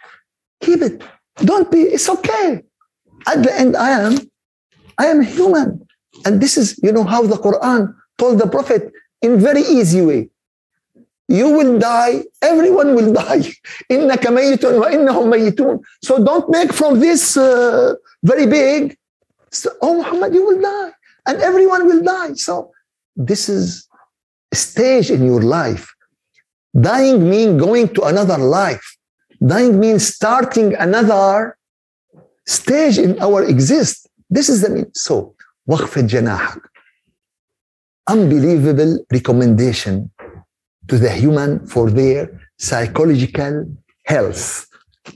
[0.62, 1.02] keep it.
[1.37, 1.81] Don't be.
[1.81, 2.63] It's okay.
[3.27, 4.17] At the end, I am
[4.97, 5.87] I am human.
[6.25, 8.91] And this is, you know, how the Quran told the Prophet
[9.21, 10.29] in very easy way.
[11.27, 13.41] You will die, everyone will die.
[13.89, 18.97] إِنَّكَ مَيِّتٌ وَإِنَّهُمْ مَيِّتُونَ So don't make from this uh, very big,
[19.49, 20.91] so, oh Muhammad, you will die.
[21.25, 22.33] And everyone will die.
[22.33, 22.71] So
[23.15, 23.87] this is
[24.51, 25.93] a stage in your life.
[26.79, 28.96] Dying means going to another life.
[29.45, 31.57] Dying means starting another
[32.45, 34.07] stage in our exist.
[34.29, 34.91] This is the mean.
[34.93, 35.35] So,
[35.69, 36.61] وَخْفِضْ جَنَاحَكَ
[38.09, 40.11] Unbelievable recommendation
[40.87, 43.65] to the human for their psychological
[44.05, 44.67] health.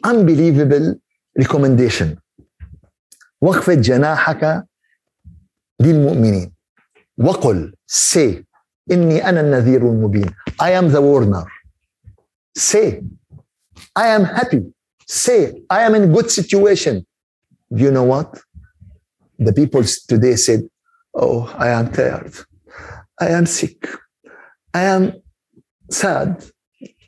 [0.04, 0.96] Unbelievable
[1.38, 2.20] recommendation.
[3.44, 4.68] وَخْفِضْ جَنَاحَكَ
[5.82, 6.54] للمؤمنين
[7.18, 8.44] وقل say
[8.92, 11.46] إني أنا النذير المبين I am the warner
[12.58, 13.04] say
[13.97, 14.63] I am happy
[15.07, 17.07] say I am in good situation
[17.75, 18.39] do you know what
[19.45, 20.69] the people today said,
[21.15, 22.33] Oh, I am tired.
[23.21, 23.87] I am sick.
[24.73, 25.13] I am
[25.91, 26.45] sad.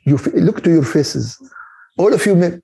[0.03, 1.37] You look to your faces.
[1.97, 2.61] All of you men.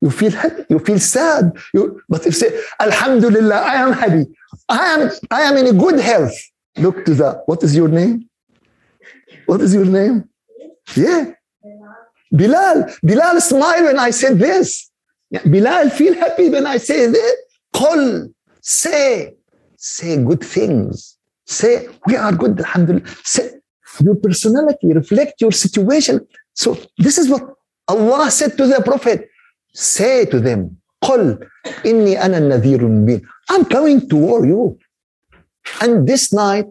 [0.00, 1.52] You feel happy, you feel sad.
[1.74, 4.26] You, but if say, Alhamdulillah, I am happy.
[4.68, 6.34] I am, I am in a good health.
[6.76, 7.42] Look to that.
[7.46, 8.28] What is your name?
[9.46, 10.28] What is your name?
[10.94, 11.32] Yeah.
[12.31, 12.89] Bilal.
[13.03, 14.89] Bilal smile when I said this.
[15.29, 17.35] Yeah, Bilal feel happy when I say this.
[17.73, 18.29] قل
[18.61, 19.33] say
[19.77, 23.45] say good things say we are good alhamdulillah say
[23.99, 26.15] your personality reflect your situation
[26.53, 27.43] so this is what
[27.93, 29.29] Allah said to the prophet
[29.73, 31.39] say to them قل
[31.85, 34.77] إني أنا النذير المبين I'm coming to war you
[35.81, 36.67] and this night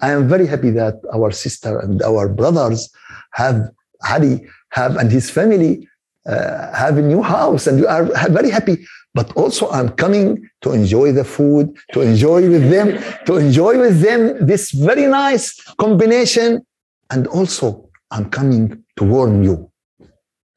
[0.00, 2.88] I am very happy that our sister and our brothers
[3.32, 3.68] have
[4.07, 5.87] Ali have and his family
[6.25, 10.71] uh, have a new house and we are very happy but also I'm coming to
[10.71, 16.65] enjoy the food, to enjoy with them, to enjoy with them this very nice combination.
[17.09, 19.71] And also I'm coming to warn you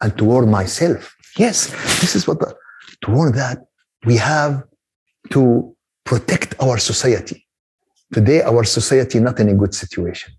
[0.01, 1.15] and to warn myself.
[1.39, 2.55] Yes, this is what the,
[3.03, 3.59] to warn that
[4.05, 4.63] we have
[5.31, 5.75] to
[6.05, 7.47] protect our society.
[8.13, 10.35] Today, our society not in a good situation.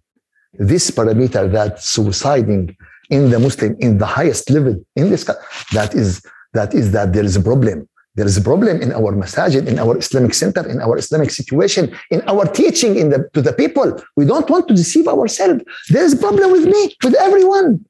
[0.54, 2.76] This parameter that suiciding
[3.11, 5.25] in the Muslim in the highest level in this
[5.73, 6.23] that is
[6.55, 7.89] that is that there is a problem.
[8.15, 11.95] There is a problem in our masajid, in our Islamic center, in our Islamic situation,
[12.11, 13.89] in our teaching in the, to the people.
[14.17, 15.63] We don't want to deceive ourselves.
[15.91, 17.85] There is a problem with me, with everyone.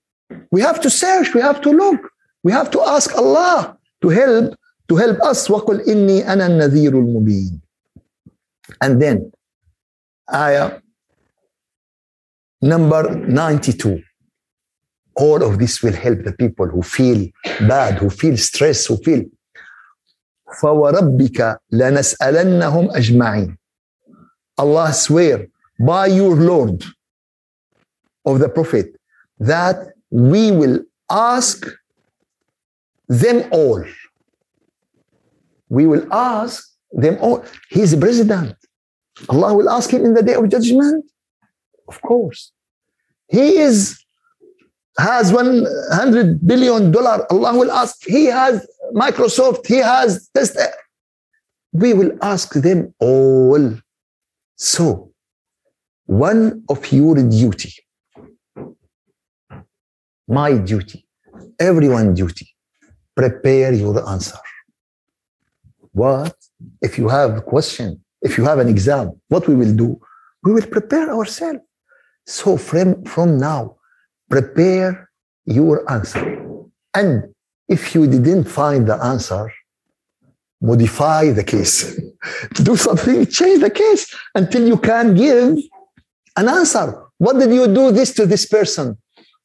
[0.51, 2.01] We have to search, we have to look,
[2.43, 4.55] we have to ask Allah to help,
[4.89, 5.49] to help us.
[5.49, 7.61] وَقُلْ إِنِّي أَنَا النَّذِيرُ الْمُبِينُ
[8.83, 9.33] And then,
[10.31, 10.81] ayah
[12.61, 14.03] number 92.
[15.17, 17.29] All of this will help the people who feel
[17.69, 19.25] bad, who feel stress, who feel
[20.61, 23.57] فوربك لنسألنهم أجمعين
[24.59, 25.47] Allah swear
[25.79, 26.85] by your Lord
[28.25, 28.97] of the Prophet
[29.39, 29.77] that
[30.11, 31.65] we will ask
[33.09, 33.85] them all.
[35.69, 37.45] We will ask them all.
[37.71, 38.57] He's the president.
[39.29, 41.05] Allah will ask him in the day of judgment.
[41.87, 42.53] Of course.
[43.29, 44.02] He is
[44.98, 47.26] has 100 billion dollar.
[47.32, 48.04] Allah will ask.
[48.06, 50.56] He has Microsoft, he has this.
[51.72, 53.74] We will ask them all.
[54.56, 55.12] So,
[56.06, 57.74] one of your duty,
[60.28, 61.06] my duty,
[61.60, 62.48] everyone duty,
[63.16, 64.38] prepare your answer.
[65.92, 66.36] What?
[66.82, 70.00] If you have a question, if you have an exam, what we will do?
[70.44, 71.60] We will prepare ourselves.
[72.26, 73.78] So from, from now,
[74.34, 75.10] prepare
[75.46, 76.26] your answer.
[76.96, 77.12] And
[77.68, 79.54] if you didn't find the answer,
[80.60, 81.78] modify the case.
[82.70, 85.58] do something, change the case until you can give
[86.36, 86.88] an answer.
[87.20, 88.98] What did you do this to this person?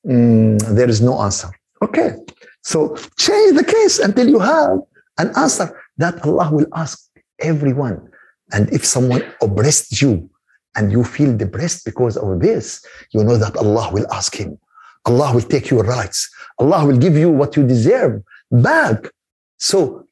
[0.06, 1.50] Mm, there is no answer.
[1.82, 2.16] Okay.
[2.62, 4.78] So change the case until you have
[5.18, 6.96] an answer that Allah will ask
[7.40, 8.08] everyone.
[8.52, 10.30] And if someone oppressed you
[10.76, 14.58] and you feel depressed because of this, you know that Allah will ask him.
[15.05, 16.29] Allah will take your rights.
[16.61, 19.11] Allah will give you what you deserve back.
[19.57, 20.05] So,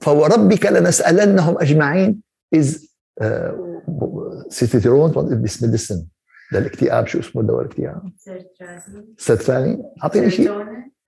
[0.00, 2.22] فوربك لنسألنهم أجمعين
[2.56, 2.88] is
[4.48, 6.06] سيتيرون اسم الاسم
[6.52, 8.02] ده الاكتئاب شو اسمه دواء الاكتئاب؟
[9.18, 10.50] سيرتاني اعطيني شيء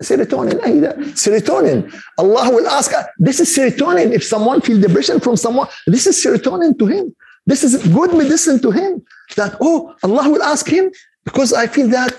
[0.04, 5.36] serotonin اي ده serotonin Allah will ask this is serotonin if someone feel depression from
[5.36, 7.04] someone this is serotonin to him
[7.50, 8.92] this is good medicine to him
[9.36, 10.84] that oh Allah will ask him
[11.28, 12.14] because I feel that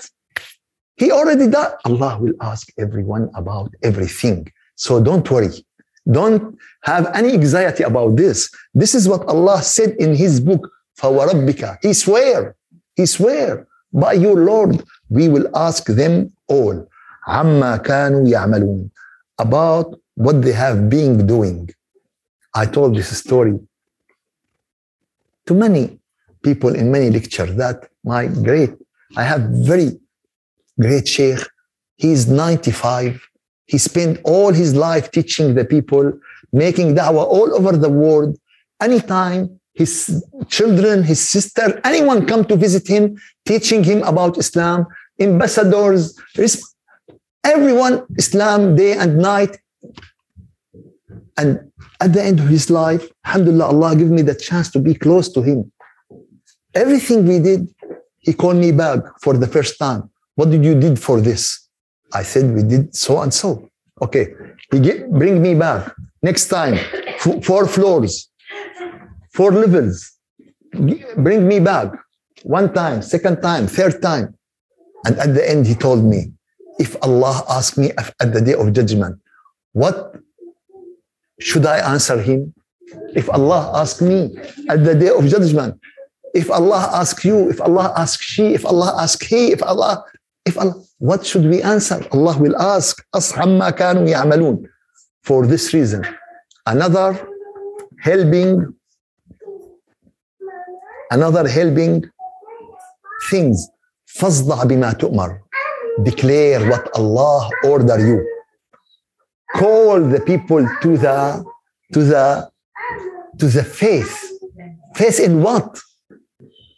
[0.97, 1.73] he already does.
[1.85, 4.51] Allah will ask everyone about everything.
[4.75, 5.53] So don't worry.
[6.09, 8.49] Don't have any anxiety about this.
[8.73, 12.55] This is what Allah said in His book, فَوَرَبِّكَ He swear,
[12.95, 16.75] He swear, by your Lord, we will ask them all
[17.27, 18.89] "Amma كَانُوا يَعْمَلُونَ
[19.37, 21.69] about what they have been doing.
[22.55, 23.59] I told this story
[25.45, 25.99] to many
[26.41, 28.73] people in many lectures that my great,
[29.15, 29.99] I have very
[30.79, 31.39] great sheikh.
[31.97, 33.21] He's 95.
[33.65, 36.13] He spent all his life teaching the people,
[36.53, 38.37] making da'wah all over the world.
[38.81, 44.87] Anytime his children, his sister, anyone come to visit him, teaching him about Islam,
[45.19, 46.17] ambassadors,
[47.43, 49.57] everyone, Islam day and night.
[51.37, 54.93] And at the end of his life, alhamdulillah, Allah give me the chance to be
[54.95, 55.71] close to him.
[56.73, 57.67] Everything we did,
[58.19, 60.09] he called me back for the first time.
[60.37, 61.67] What did you did for this?
[62.13, 63.69] I said we did so and so.
[64.03, 64.27] Okay,
[64.71, 66.75] he get, bring me back next time.
[66.75, 68.29] F- four floors,
[69.33, 69.97] four levels.
[71.17, 71.89] Bring me back
[72.43, 74.35] one time, second time, third time,
[75.05, 76.31] and at the end he told me,
[76.77, 79.17] if Allah asks me at the day of judgment,
[79.73, 80.21] what
[81.39, 82.53] should I answer him?
[83.15, 84.37] If Allah asks me
[84.69, 85.81] at the day of judgment,
[86.35, 90.05] if Allah asks you, if Allah asks she, if Allah asks he, if Allah
[90.46, 92.04] if Allah, what should we answer?
[92.12, 94.66] Allah will ask us عما كانوا يعملون.
[95.22, 96.04] For this reason,
[96.66, 97.16] another
[98.00, 98.74] helping,
[101.10, 102.04] another helping
[103.30, 103.68] things.
[104.06, 105.38] فاصدع بما تؤمر.
[106.02, 108.26] Declare what Allah order you.
[109.56, 111.44] Call the people to the
[111.92, 112.50] to the
[113.38, 114.18] to the faith.
[114.96, 115.78] Faith in what?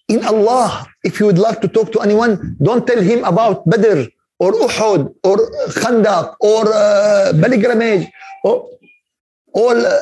[0.10, 0.86] In Allah.
[1.04, 5.16] If you would like to talk to anyone, don't tell him about Badr or Uhud
[5.24, 5.38] or
[5.82, 8.08] Khandaq or uh, pilgrimage.
[8.44, 10.00] All uh,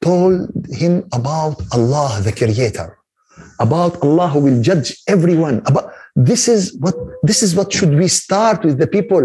[0.00, 2.98] told him about Allah, the Creator,
[3.58, 5.62] about Allah who will judge everyone.
[5.66, 9.22] About this is what this is what should we start with the people.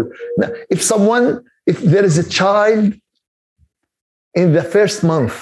[0.70, 2.94] If someone, if there is a child
[4.34, 5.34] in the first month,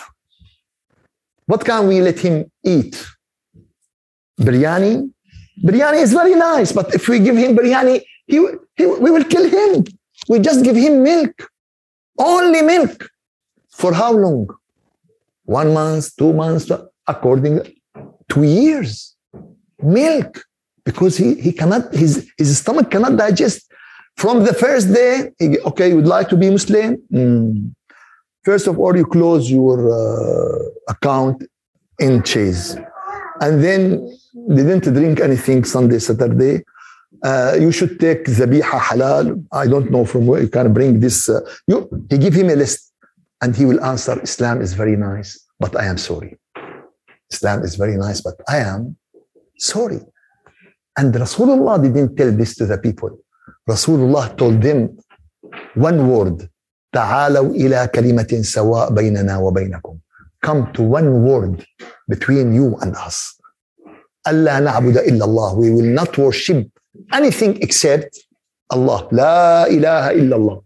[1.46, 3.04] what can we let him eat?
[4.41, 5.11] Biryani?
[5.62, 9.49] Biryani is very nice, but if we give him biryani, he, he, we will kill
[9.49, 9.85] him.
[10.28, 11.51] We just give him milk,
[12.18, 13.09] only milk.
[13.70, 14.49] For how long?
[15.45, 16.70] One month, two months,
[17.07, 17.61] according
[18.28, 19.14] two years.
[19.82, 20.43] Milk,
[20.85, 23.70] because he, he cannot, his, his stomach cannot digest.
[24.16, 26.97] From the first day, he, okay, you would like to be Muslim?
[27.12, 27.74] Mm.
[28.45, 31.43] First of all, you close your uh, account
[31.99, 32.76] in Chase.
[33.41, 34.16] And then
[34.47, 36.63] didn't drink anything Sunday, Saturday.
[37.23, 39.43] Uh, you should take zabiha halal.
[39.51, 41.27] I don't know from where you can bring this.
[41.30, 42.93] Uh, you, he give him a list
[43.41, 46.38] and he will answer, Islam is very nice, but I am sorry.
[47.32, 48.97] Islam is very nice, but I am
[49.57, 50.01] sorry.
[50.97, 53.17] And Rasulullah didn't tell this to the people.
[53.69, 54.97] Rasulullah told them
[55.75, 56.49] one word.
[56.95, 59.99] تعالوا إلى كلمة سواء بيننا وبينكم.
[60.41, 61.65] Come to one word
[62.07, 63.39] between you and us.
[64.27, 65.55] ألا نعبد إلا الله.
[65.55, 66.67] We will not worship
[67.13, 68.19] anything except
[68.69, 69.07] Allah.
[69.11, 70.63] لا إله إلا الله.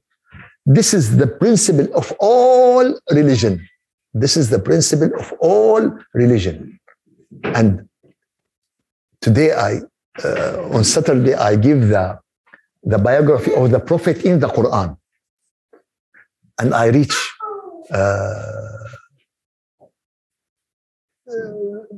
[0.65, 3.67] This is the principle of all religion.
[4.13, 5.81] This is the principle of all
[6.13, 6.79] religion.
[7.43, 7.89] And
[9.21, 9.81] today I,
[10.23, 12.19] uh, on Saturday, I give the,
[12.83, 14.95] the biography of the Prophet in the Quran.
[16.59, 17.15] And I reach
[17.91, 18.87] uh,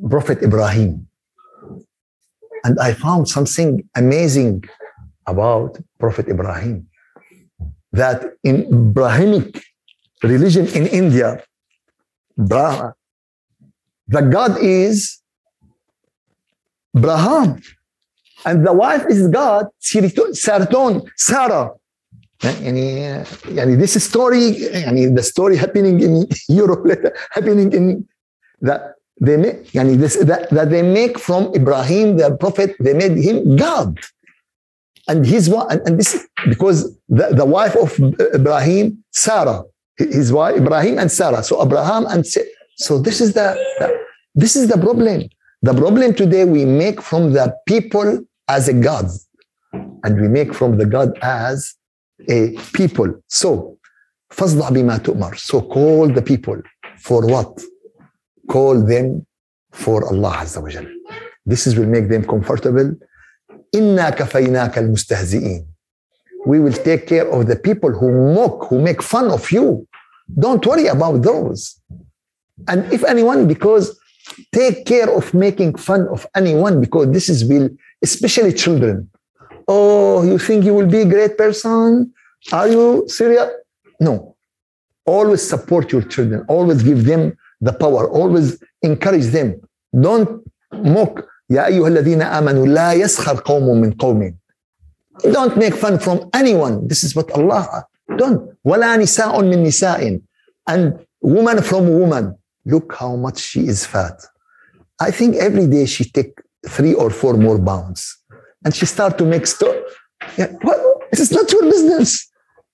[0.09, 1.07] Prophet Ibrahim.
[2.63, 4.63] And I found something amazing
[5.27, 6.87] about Prophet Ibrahim.
[7.91, 9.63] That in Abrahamic
[10.23, 11.43] religion in India,
[12.37, 12.95] Brahma,
[14.07, 15.21] the God is
[16.93, 17.61] Braham.
[18.45, 21.71] And the wife is God, Sarton, Sarah.
[22.43, 26.85] يعني يعني this story يعني the story happening in Europe
[27.31, 28.05] happening in
[28.61, 33.17] that they make يعني this that, that they make from Ibrahim the prophet they made
[33.17, 33.99] him God
[35.07, 37.97] and his wife and, and this because the, the wife of
[38.33, 39.63] Ibrahim Sarah
[39.97, 42.25] his wife Ibrahim and Sarah so Abraham and
[42.75, 43.47] so this is the,
[43.79, 43.87] the
[44.35, 45.23] this is the problem
[45.61, 49.07] the problem today we make from the people as a god
[50.05, 51.73] and we make from the God as
[52.29, 53.13] a people.
[53.27, 53.77] So,
[54.29, 55.35] فاصدع بما تؤمر.
[55.37, 56.61] So call the people
[56.99, 57.61] for what?
[58.49, 59.25] Call them
[59.71, 60.85] for Allah Azza wa Jal.
[61.45, 62.95] This is will make them comfortable.
[63.75, 65.65] إنا كفيناك المستهزئين.
[66.45, 69.87] We will take care of the people who mock, who make fun of you.
[70.39, 71.79] Don't worry about those.
[72.67, 73.99] And if anyone, because
[74.53, 77.69] take care of making fun of anyone, because this is will,
[78.03, 79.09] especially children.
[79.67, 82.13] Oh, you think you will be a great person?
[82.51, 83.49] Are you serious?
[83.99, 84.35] No.
[85.05, 86.45] Always support your children.
[86.47, 88.09] Always give them the power.
[88.09, 89.61] Always encourage them.
[89.93, 91.27] Don't mock.
[91.49, 94.33] يا أيها الذين آمنوا لا يسخر قوم من قوم.
[95.31, 96.87] Don't make fun from anyone.
[96.87, 97.85] This is what Allah.
[98.17, 98.49] Don't.
[98.65, 100.21] ولا نساء من نساء.
[100.67, 102.35] And woman from woman.
[102.65, 104.25] Look how much she is fat.
[104.99, 106.33] I think every day she take
[106.67, 108.17] three or four more pounds
[108.63, 109.79] and she start to make story.
[110.37, 110.79] Yeah, what?
[111.11, 112.27] It is not your business.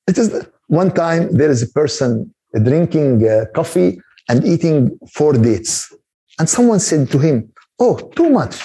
[0.07, 2.33] It is one time there is a person
[2.63, 5.92] drinking uh, coffee and eating four dates,
[6.38, 8.56] and someone said to him, "Oh, too much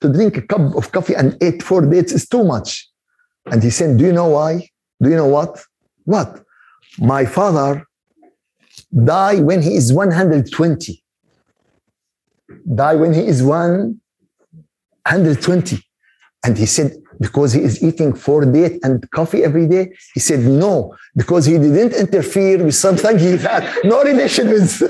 [0.00, 2.88] to drink a cup of coffee and eat four dates is too much."
[3.46, 4.68] And he said, "Do you know why?
[5.02, 5.64] Do you know what?
[6.04, 6.44] What?
[6.98, 7.84] My father
[8.92, 11.02] died when he is 120.
[12.74, 15.82] Die when he is 120."
[16.44, 19.92] And he said, because he is eating four date and coffee every day?
[20.14, 24.82] He said, no, because he didn't interfere with something he had no relation with.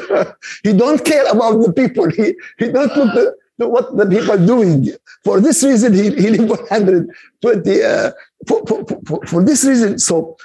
[0.63, 2.09] he don't care about the people.
[2.11, 4.89] He, he don't look the, what the people doing.
[5.25, 7.83] For this reason, he, he lived 120.
[7.83, 8.13] Uh,
[8.47, 10.37] for, for, for, for, this reason, so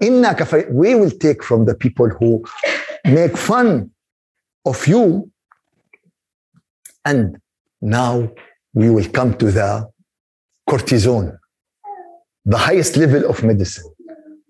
[0.00, 0.36] in inna
[0.70, 2.44] we will take from the people who
[3.04, 3.90] make fun
[4.64, 5.30] of you.
[7.04, 7.40] And
[7.80, 8.30] now
[8.74, 9.89] we will come to the
[10.69, 11.37] cortisone,
[12.45, 13.91] the highest level of medicine.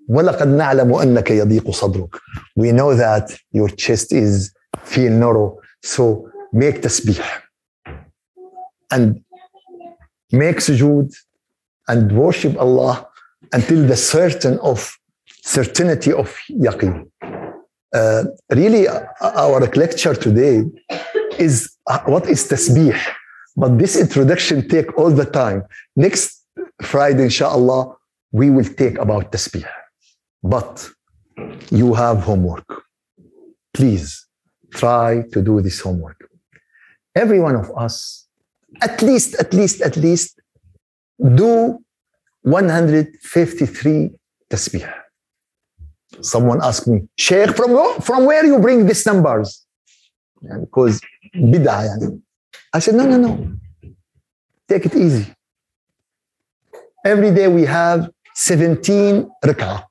[0.08, 2.16] ولقد نعلم أنك يضيق صدرك.
[2.56, 4.52] We know that your chest is
[4.84, 5.58] feel narrow.
[5.84, 7.24] So make tasbih
[8.92, 9.24] and
[10.32, 11.14] make sujood
[11.88, 13.08] and worship Allah
[13.54, 14.98] until the certain of
[15.44, 17.10] certainty of yaqeen.
[17.94, 18.88] Uh, really,
[19.22, 20.64] our lecture today
[21.40, 21.54] is
[21.88, 23.00] uh, what is tasbih?
[23.57, 25.65] But this introduction take all the time.
[25.97, 26.45] Next
[26.83, 27.97] Friday, inshallah,
[28.33, 29.67] we will take about tasbih.
[30.43, 30.89] But
[31.71, 32.85] you have homework.
[33.73, 34.27] please
[34.73, 36.29] try to do this homework.
[37.15, 38.27] Every one of us,
[38.81, 40.41] at least, at least, at least,
[41.35, 41.79] do
[42.43, 44.11] 153
[44.49, 44.93] tasbih.
[46.21, 49.67] Someone asked me, Sheikh, from, from where you bring these numbers?
[50.43, 51.01] Because
[51.35, 52.21] bid'ah.
[52.73, 53.53] I said, no, no, no.
[54.69, 55.27] Take it easy.
[57.05, 59.85] Every day we have 17 rak'ah.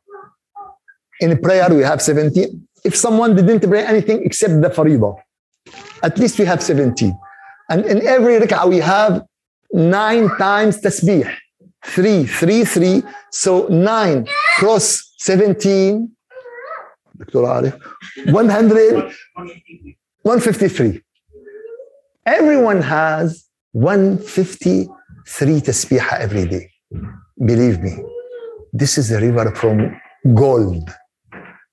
[1.20, 2.68] In prayer, we have 17.
[2.86, 5.18] If someone didn't pray anything except the faridah,
[6.02, 7.18] at least we have 17.
[7.70, 9.26] And in every rak'ah, we have
[9.74, 11.30] nine times tasbih.
[11.86, 13.04] Three, three, three.
[13.32, 14.28] So nine
[14.58, 16.10] cross 17.
[17.18, 17.40] Dr.
[17.40, 17.78] Arif,
[18.32, 19.12] 100,
[20.24, 21.02] 153.
[22.30, 26.70] Everyone has 153 tasbih every day.
[27.44, 27.96] Believe me,
[28.72, 30.00] this is a river from
[30.36, 30.88] gold.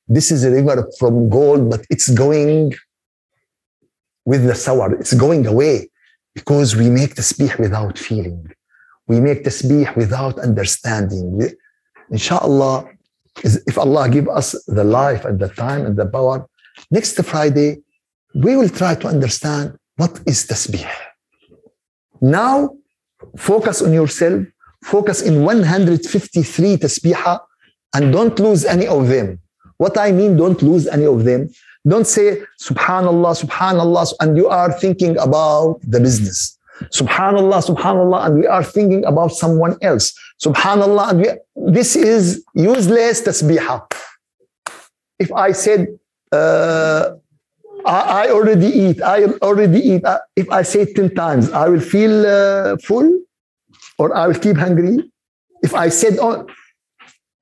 [0.09, 2.73] This is a river from gold, but it's going
[4.25, 4.95] with the sour.
[4.95, 5.91] It's going away
[6.35, 8.51] because we make tasbih without feeling.
[9.09, 11.51] We make tasbih without understanding.
[12.11, 12.89] Inshallah,
[13.45, 16.47] if Allah give us the life and the time and the power,
[16.91, 17.83] next Friday,
[18.35, 20.87] we will try to understand what is tasbih.
[22.21, 22.71] Now,
[23.37, 24.47] focus on yourself,
[24.85, 27.41] focus in 153 tasbihah,
[27.95, 29.41] and don't lose any of them.
[29.79, 31.51] What I mean, don't lose any of them.
[31.87, 36.59] Don't say subhanallah, subhanallah, and you are thinking about the business.
[36.93, 40.13] Subhanallah, subhanallah, and we are thinking about someone else.
[40.43, 43.87] Subhanallah, and we, this is useless tasbihah.
[45.19, 45.99] If I said,
[46.33, 47.13] uh,
[47.87, 50.03] I, I, already eat, I already eat,
[50.35, 53.21] if I say it 10 times, I will feel uh, full
[53.99, 55.11] or I will keep hungry.
[55.63, 56.47] If I said, oh,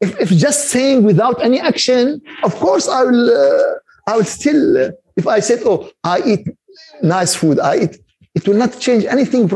[0.00, 3.74] if, if just saying without any action, of course I will, uh,
[4.06, 6.48] I will still, uh, if I said, oh, I eat
[7.02, 7.98] nice food, I eat,
[8.34, 9.50] it will not change anything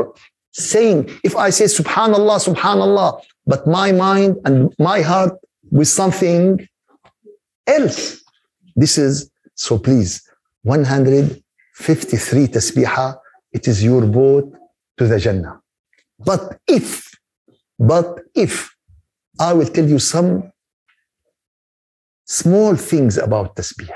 [0.53, 1.09] saying.
[1.23, 5.33] If I say subhanallah, subhanallah, but my mind and my heart
[5.71, 6.67] with something
[7.67, 8.21] else.
[8.75, 10.28] This is, so please,
[10.62, 13.16] 153 tasbihah,
[13.52, 14.52] it is your boat
[14.98, 15.60] to the Jannah.
[16.18, 17.10] But if,
[17.78, 18.74] but if
[19.38, 20.52] I will tell you some
[22.24, 23.90] small things about tasbih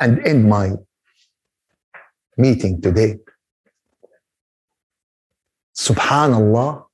[0.00, 0.72] and end my
[2.36, 3.18] meeting today.
[5.76, 6.84] Subhanallah,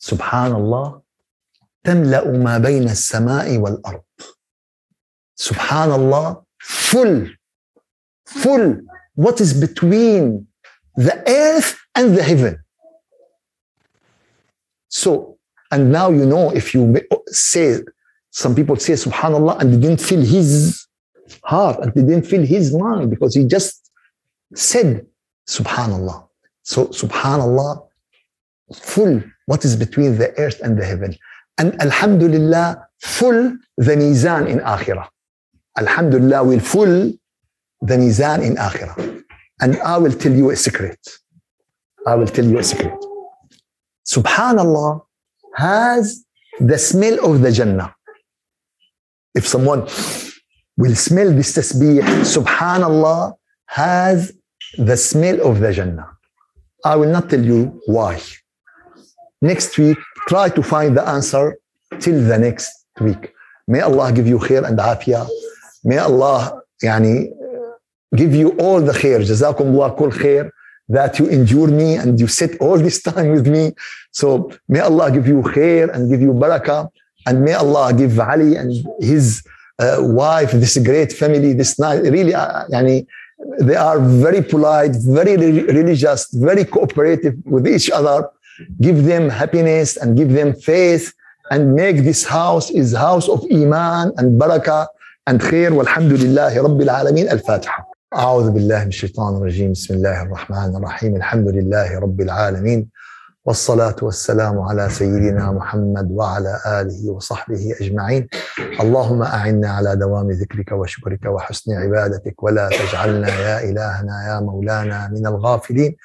[0.00, 1.02] Subhanallah,
[1.84, 4.04] تملأ ما بين السماء والأرض.
[5.39, 7.27] Subhanallah, full,
[8.25, 8.81] full,
[9.15, 10.47] what is between
[10.95, 12.59] the earth and the heaven.
[14.89, 15.37] So,
[15.71, 16.95] and now you know if you
[17.27, 17.79] say,
[18.31, 20.87] some people say subhanallah and they didn't feel his
[21.43, 23.91] heart and they didn't feel his mind because he just
[24.55, 25.05] said
[25.47, 26.27] subhanallah.
[26.63, 27.87] So subhanallah,
[28.75, 31.15] full what is between the earth and the heaven.
[31.57, 35.07] And alhamdulillah, full the mizan in akhirah.
[35.77, 37.11] Alhamdulillah will full
[37.81, 39.23] the mizan in akhirah.
[39.61, 40.99] And I will tell you a secret.
[42.05, 42.93] I will tell you a secret.
[44.05, 45.01] Subhanallah
[45.55, 46.25] has
[46.59, 47.95] the smell of the Jannah.
[49.33, 49.87] If someone
[50.77, 52.01] will smell this tasbih,
[52.37, 53.33] Subhanallah
[53.67, 54.33] has
[54.77, 56.09] the smell of the Jannah.
[56.85, 58.21] I will not tell you why.
[59.41, 59.97] Next week,
[60.27, 61.57] try to find the answer
[61.99, 62.69] till the next
[62.99, 63.33] week.
[63.67, 65.27] May Allah give you khair and afiyah.
[65.84, 67.32] May Allah يعني,
[68.14, 69.20] give you all the khair.
[69.20, 70.50] جزاكم الله كل خير
[70.88, 73.72] that you endure me and you sit all this time with me.
[74.10, 76.88] So may Allah give you khair and give you barakah.
[77.26, 79.42] And may Allah give Ali and his
[79.78, 83.06] uh, wife, this great family, this nice, really, uh, yani,
[83.60, 88.28] they are very polite, very religious, very cooperative with each other.
[88.80, 91.12] Give them happiness and give them faith
[91.50, 94.86] and make this house is house of iman and barakah
[95.25, 95.71] And khair.
[95.71, 97.27] Walhamdulillahi Rabbil Alameen.
[97.29, 97.85] Al-Fatiha.
[98.13, 99.71] أعوذ بالله من الشيطان الرجيم.
[99.71, 101.15] بسم الله الرحمن الرحيم.
[101.15, 102.89] الحمد لله رب العالمين.
[103.45, 108.27] والصلاة والسلام على سيدنا محمد وعلى آله وصحبه أجمعين.
[108.81, 112.43] اللهم أعنا على دوام ذكرك وشكرك وحسن عبادتك.
[112.43, 115.95] ولا تجعلنا يا إلهنا يا مولانا من الغافلين.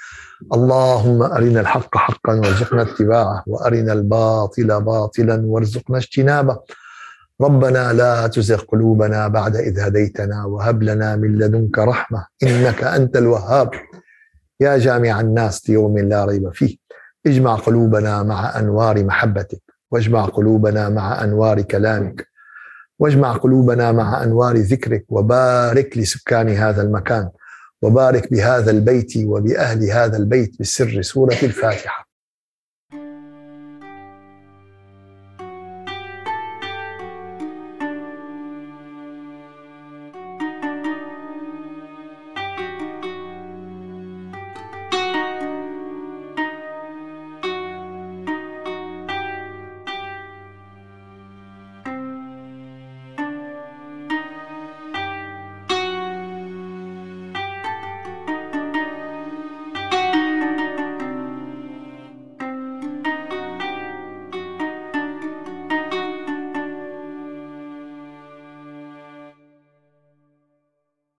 [0.55, 3.45] اللهم أرنا الحق حقا وارزقنا اتباعه.
[3.47, 6.59] وأرنا الباطل باطلا وارزقنا اجتنابه.
[7.41, 13.71] ربنا لا تزغ قلوبنا بعد إذ هديتنا وهب لنا من لدنك رحمة إنك أنت الوهاب.
[14.61, 16.77] يا جامع الناس ليوم لا ريب فيه.
[17.27, 22.29] اجمع قلوبنا مع أنوار محبتك واجمع قلوبنا مع أنوار كلامك
[22.99, 27.31] واجمع قلوبنا مع أنوار ذكرك وبارك لسكان هذا المكان
[27.83, 32.08] وبارك بهذا البيت وبأهل هذا البيت بسر سورة الفاتحة.